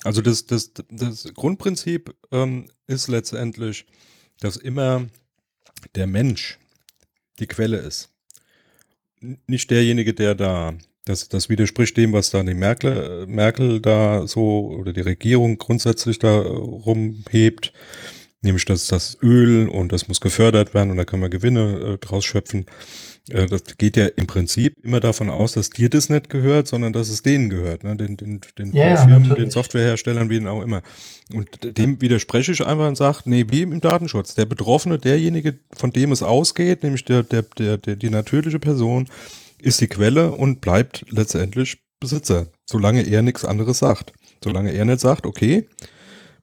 [0.04, 3.86] Also das, das, das Grundprinzip ähm, ist letztendlich,
[4.40, 5.08] dass immer
[5.96, 6.60] der Mensch
[7.40, 8.10] die Quelle ist.
[9.48, 10.74] Nicht derjenige, der da,
[11.06, 16.20] das, das widerspricht dem, was da die Merkel, Merkel da so oder die Regierung grundsätzlich
[16.20, 17.74] da rumhebt,
[18.42, 21.98] nämlich dass das Öl und das muss gefördert werden und da kann man Gewinne äh,
[21.98, 22.66] draus schöpfen.
[23.30, 26.94] Äh, das geht ja im Prinzip immer davon aus, dass dir das nicht gehört, sondern
[26.94, 27.98] dass es denen gehört, ne?
[27.98, 29.44] den, den, den ja, Firmen, natürlich.
[29.44, 30.84] den Softwareherstellern, wie auch immer.
[31.34, 34.36] Und dem widerspreche ich einfach und sage, nee, wie im Datenschutz.
[34.36, 39.08] Der Betroffene, derjenige, von dem es ausgeht, nämlich der, der, der, der, die natürliche Person,
[39.64, 44.14] ist die Quelle und bleibt letztendlich Besitzer, solange er nichts anderes sagt.
[44.44, 45.68] Solange er nicht sagt, okay,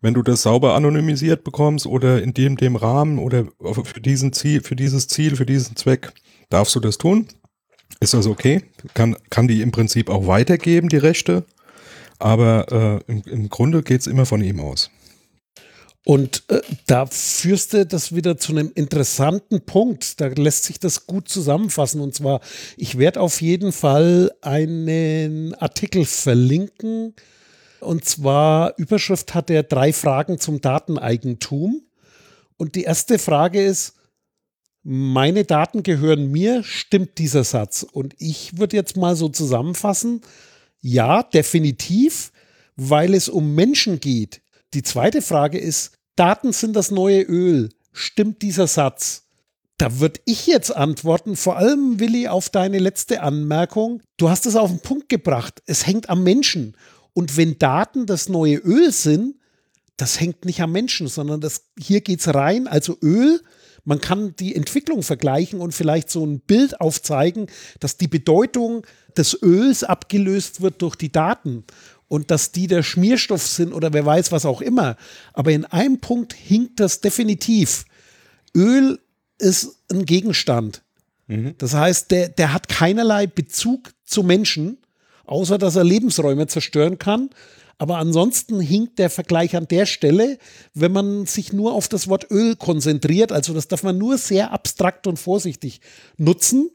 [0.00, 3.46] wenn du das sauber anonymisiert bekommst oder in dem, dem Rahmen oder
[3.84, 6.12] für diesen Ziel, für dieses Ziel, für diesen Zweck,
[6.48, 7.28] darfst du das tun?
[8.00, 8.62] Ist das okay?
[8.94, 11.44] Kann, kann die im Prinzip auch weitergeben, die Rechte?
[12.18, 14.90] Aber äh, im, im Grunde geht es immer von ihm aus.
[16.04, 20.20] Und äh, da führst du das wieder zu einem interessanten Punkt.
[20.20, 22.00] Da lässt sich das gut zusammenfassen.
[22.00, 22.40] Und zwar,
[22.76, 27.14] ich werde auf jeden Fall einen Artikel verlinken.
[27.80, 31.82] Und zwar, Überschrift hat er drei Fragen zum Dateneigentum.
[32.56, 33.94] Und die erste Frage ist,
[34.82, 37.82] meine Daten gehören mir, stimmt dieser Satz?
[37.82, 40.22] Und ich würde jetzt mal so zusammenfassen,
[40.80, 42.32] ja, definitiv,
[42.76, 44.40] weil es um Menschen geht.
[44.72, 47.70] Die zweite Frage ist, Daten sind das neue Öl.
[47.92, 49.26] Stimmt dieser Satz?
[49.78, 54.02] Da würde ich jetzt antworten, vor allem Willi auf deine letzte Anmerkung.
[54.16, 55.62] Du hast es auf den Punkt gebracht.
[55.66, 56.76] Es hängt am Menschen.
[57.14, 59.36] Und wenn Daten das neue Öl sind,
[59.96, 63.42] das hängt nicht am Menschen, sondern das, hier geht es rein, also Öl.
[63.84, 67.46] Man kann die Entwicklung vergleichen und vielleicht so ein Bild aufzeigen,
[67.80, 71.64] dass die Bedeutung des Öls abgelöst wird durch die Daten
[72.10, 74.96] und dass die der Schmierstoff sind oder wer weiß was auch immer.
[75.32, 77.84] Aber in einem Punkt hinkt das definitiv.
[78.52, 78.98] Öl
[79.38, 80.82] ist ein Gegenstand.
[81.58, 84.78] Das heißt, der, der hat keinerlei Bezug zu Menschen,
[85.24, 87.30] außer dass er Lebensräume zerstören kann.
[87.78, 90.38] Aber ansonsten hinkt der Vergleich an der Stelle,
[90.74, 93.30] wenn man sich nur auf das Wort Öl konzentriert.
[93.30, 95.80] Also das darf man nur sehr abstrakt und vorsichtig
[96.16, 96.70] nutzen,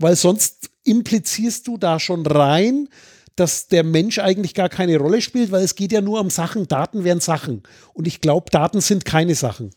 [0.00, 2.88] weil sonst implizierst du da schon rein,
[3.36, 6.68] dass der Mensch eigentlich gar keine Rolle spielt, weil es geht ja nur um Sachen.
[6.68, 7.62] Daten wären Sachen.
[7.94, 9.70] Und ich glaube, Daten sind keine Sachen.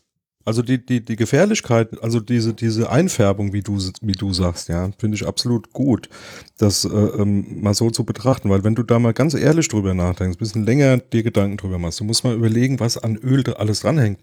[0.46, 4.92] Also die, die, die Gefährlichkeit, also diese, diese Einfärbung, wie du, wie du sagst, ja,
[4.96, 6.08] finde ich absolut gut,
[6.56, 9.92] das äh, ähm, mal so zu betrachten, weil wenn du da mal ganz ehrlich drüber
[9.92, 13.42] nachdenkst, ein bisschen länger dir Gedanken drüber machst, du musst mal überlegen, was an Öl
[13.42, 14.20] da alles dranhängt.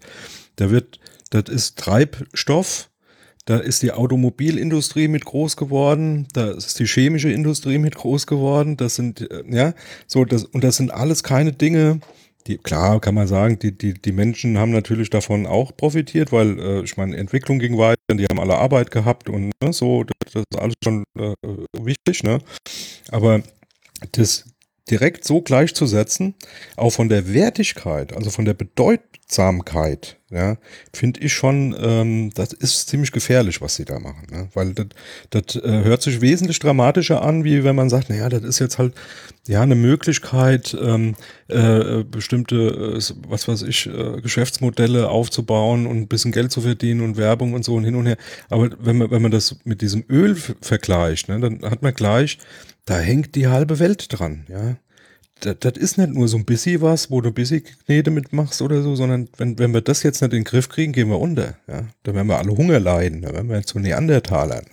[0.56, 2.88] Da wird, das ist Treibstoff,
[3.46, 8.76] da ist die Automobilindustrie mit groß geworden, da ist die chemische Industrie mit groß geworden,
[8.76, 9.74] das sind, äh, ja,
[10.06, 12.00] so, das, und das sind alles keine Dinge,
[12.46, 16.58] die, klar kann man sagen, die, die, die Menschen haben natürlich davon auch profitiert, weil
[16.58, 20.32] äh, ich meine, Entwicklung ging weiter, die haben alle Arbeit gehabt und ne, so, das,
[20.32, 21.34] das ist alles schon äh,
[21.78, 22.40] wichtig, ne?
[23.10, 23.42] Aber
[24.12, 24.44] das
[24.90, 26.34] direkt so gleichzusetzen,
[26.76, 30.58] auch von der Wertigkeit, also von der Bedeutsamkeit, ja,
[30.92, 34.48] finde ich schon, ähm, das ist ziemlich gefährlich, was sie da machen, ne?
[34.52, 34.74] weil
[35.30, 38.78] das, äh, hört sich wesentlich dramatischer an, wie wenn man sagt, naja, das ist jetzt
[38.78, 38.92] halt
[39.46, 41.14] ja eine Möglichkeit, ähm,
[41.48, 47.00] äh, bestimmte, äh, was weiß ich, äh, Geschäftsmodelle aufzubauen und ein bisschen Geld zu verdienen
[47.00, 48.18] und Werbung und so und hin und her.
[48.50, 52.38] Aber wenn man, wenn man das mit diesem Öl vergleicht, ne, dann hat man gleich,
[52.84, 54.76] da hängt die halbe Welt dran, ja.
[55.40, 58.62] Das, das ist nicht nur so ein bisschen was, wo du ein bisschen Knete mitmachst
[58.62, 61.18] oder so, sondern wenn, wenn wir das jetzt nicht in den Griff kriegen, gehen wir
[61.18, 61.88] unter, ja.
[62.02, 64.64] Da werden wir alle Hunger leiden, da werden wir zu Neandertalern.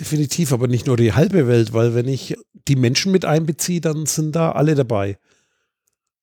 [0.00, 2.36] Definitiv, aber nicht nur die halbe Welt, weil wenn ich
[2.66, 5.18] die Menschen mit einbeziehe, dann sind da alle dabei.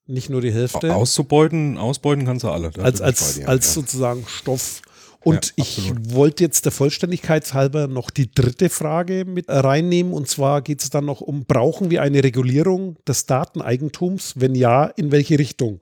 [0.07, 0.93] Nicht nur die Hälfte.
[0.93, 2.71] Auszubeuten, ausbeuten kannst du alle.
[2.79, 3.73] Als, als, dir, als ja.
[3.73, 4.81] sozusagen Stoff.
[5.23, 10.13] Und Ja, ich wollte jetzt der Vollständigkeit halber noch die dritte Frage mit reinnehmen.
[10.13, 14.33] Und zwar geht es dann noch um, brauchen wir eine Regulierung des Dateneigentums?
[14.37, 15.79] Wenn ja, in welche Richtung?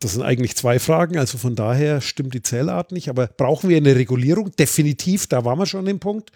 [0.00, 3.08] Das sind eigentlich zwei Fragen, also von daher stimmt die Zählart nicht.
[3.08, 4.50] Aber brauchen wir eine Regulierung?
[4.52, 6.30] Definitiv, da waren wir schon im Punkt.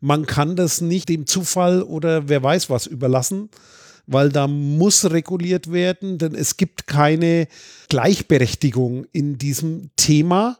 [0.00, 3.48] Man kann das nicht dem Zufall oder wer weiß was überlassen,
[4.06, 7.48] weil da muss reguliert werden, denn es gibt keine
[7.88, 10.58] Gleichberechtigung in diesem Thema,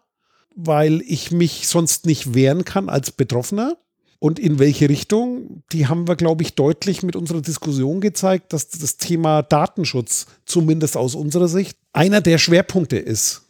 [0.54, 3.76] weil ich mich sonst nicht wehren kann als Betroffener.
[4.18, 8.68] Und in welche Richtung, die haben wir, glaube ich, deutlich mit unserer Diskussion gezeigt, dass
[8.68, 13.42] das Thema Datenschutz, zumindest aus unserer Sicht, einer der Schwerpunkte ist,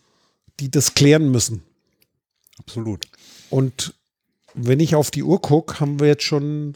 [0.58, 1.62] die das klären müssen.
[2.58, 3.06] Absolut.
[3.50, 3.94] Und
[4.54, 6.74] wenn ich auf die Uhr gucke, haben wir jetzt schon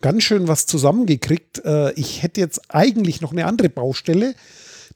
[0.00, 1.64] ganz schön was zusammengekriegt.
[1.64, 4.34] Äh, ich hätte jetzt eigentlich noch eine andere Baustelle,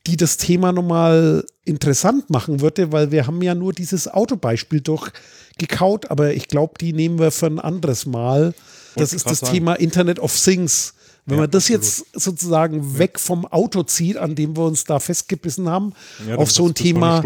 [0.07, 6.11] die das Thema nochmal interessant machen würde, weil wir haben ja nur dieses Autobeispiel durchgekaut,
[6.11, 8.55] aber ich glaube, die nehmen wir für ein anderes Mal.
[8.95, 9.53] Das ist das sagen.
[9.53, 10.95] Thema Internet of Things.
[11.27, 11.83] Wenn ja, man das absolut.
[11.83, 12.99] jetzt sozusagen ja.
[12.99, 15.93] weg vom Auto zieht, an dem wir uns da festgebissen haben,
[16.27, 17.23] ja, auf so ein Thema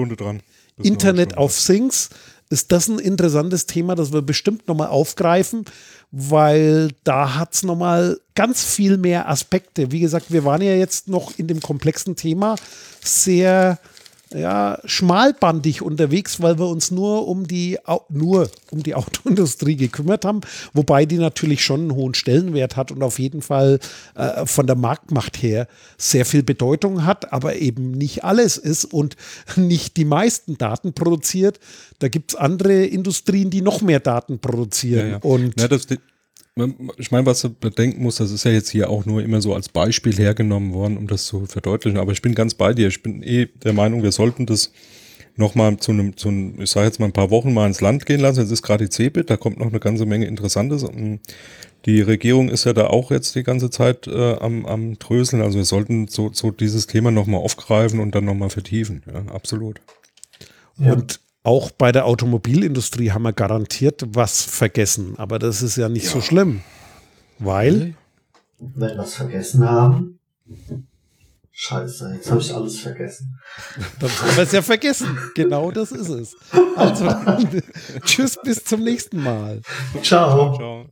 [0.83, 2.09] Internet of Things,
[2.51, 5.65] ist das ein interessantes Thema, das wir bestimmt nochmal aufgreifen,
[6.11, 9.93] weil da hat es nochmal ganz viel mehr Aspekte.
[9.93, 12.57] Wie gesagt, wir waren ja jetzt noch in dem komplexen Thema
[13.03, 13.79] sehr
[14.33, 17.79] ja, schmalbandig unterwegs, weil wir uns nur um die,
[18.09, 20.41] nur um die Autoindustrie gekümmert haben,
[20.73, 23.81] wobei die natürlich schon einen hohen Stellenwert hat und auf jeden Fall
[24.15, 25.67] äh, von der Marktmacht her
[25.99, 29.17] sehr viel Bedeutung hat, aber eben nicht alles ist und
[29.57, 31.59] nicht die meisten Daten produziert.
[31.99, 35.07] Da gibt es andere Industrien, die noch mehr Daten produzieren.
[35.07, 35.19] Ja, ja.
[35.23, 35.87] Und ja, das,
[36.97, 39.55] ich meine, was du bedenken musst, das ist ja jetzt hier auch nur immer so
[39.55, 41.99] als Beispiel hergenommen worden, um das zu verdeutlichen.
[41.99, 42.89] Aber ich bin ganz bei dir.
[42.89, 44.73] Ich bin eh der Meinung, wir sollten das
[45.37, 48.07] nochmal zu einem, zu einem, ich sage jetzt mal ein paar Wochen mal ins Land
[48.07, 48.41] gehen lassen.
[48.41, 50.85] Jetzt ist gerade die CeBIT, da kommt noch eine ganze Menge Interessantes.
[51.87, 55.43] Die Regierung ist ja da auch jetzt die ganze Zeit äh, am, am Tröseln.
[55.43, 59.03] Also wir sollten so, so dieses Thema nochmal aufgreifen und dann nochmal vertiefen.
[59.07, 59.81] Ja, absolut.
[60.79, 60.93] Ja.
[60.93, 66.07] Und auch bei der Automobilindustrie haben wir garantiert was vergessen, aber das ist ja nicht
[66.07, 66.11] ja.
[66.11, 66.61] so schlimm,
[67.39, 67.95] weil.
[68.59, 70.19] Wenn wir es vergessen haben.
[71.53, 73.39] Scheiße, jetzt habe ich alles vergessen.
[73.99, 75.19] Dann haben wir es ja vergessen.
[75.35, 76.37] Genau das ist es.
[76.75, 77.07] Also,
[78.05, 79.61] tschüss, bis zum nächsten Mal.
[80.03, 80.57] Ciao.
[80.57, 80.87] Ciao.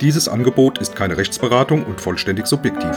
[0.00, 2.96] Dieses Angebot ist keine Rechtsberatung und vollständig subjektiv.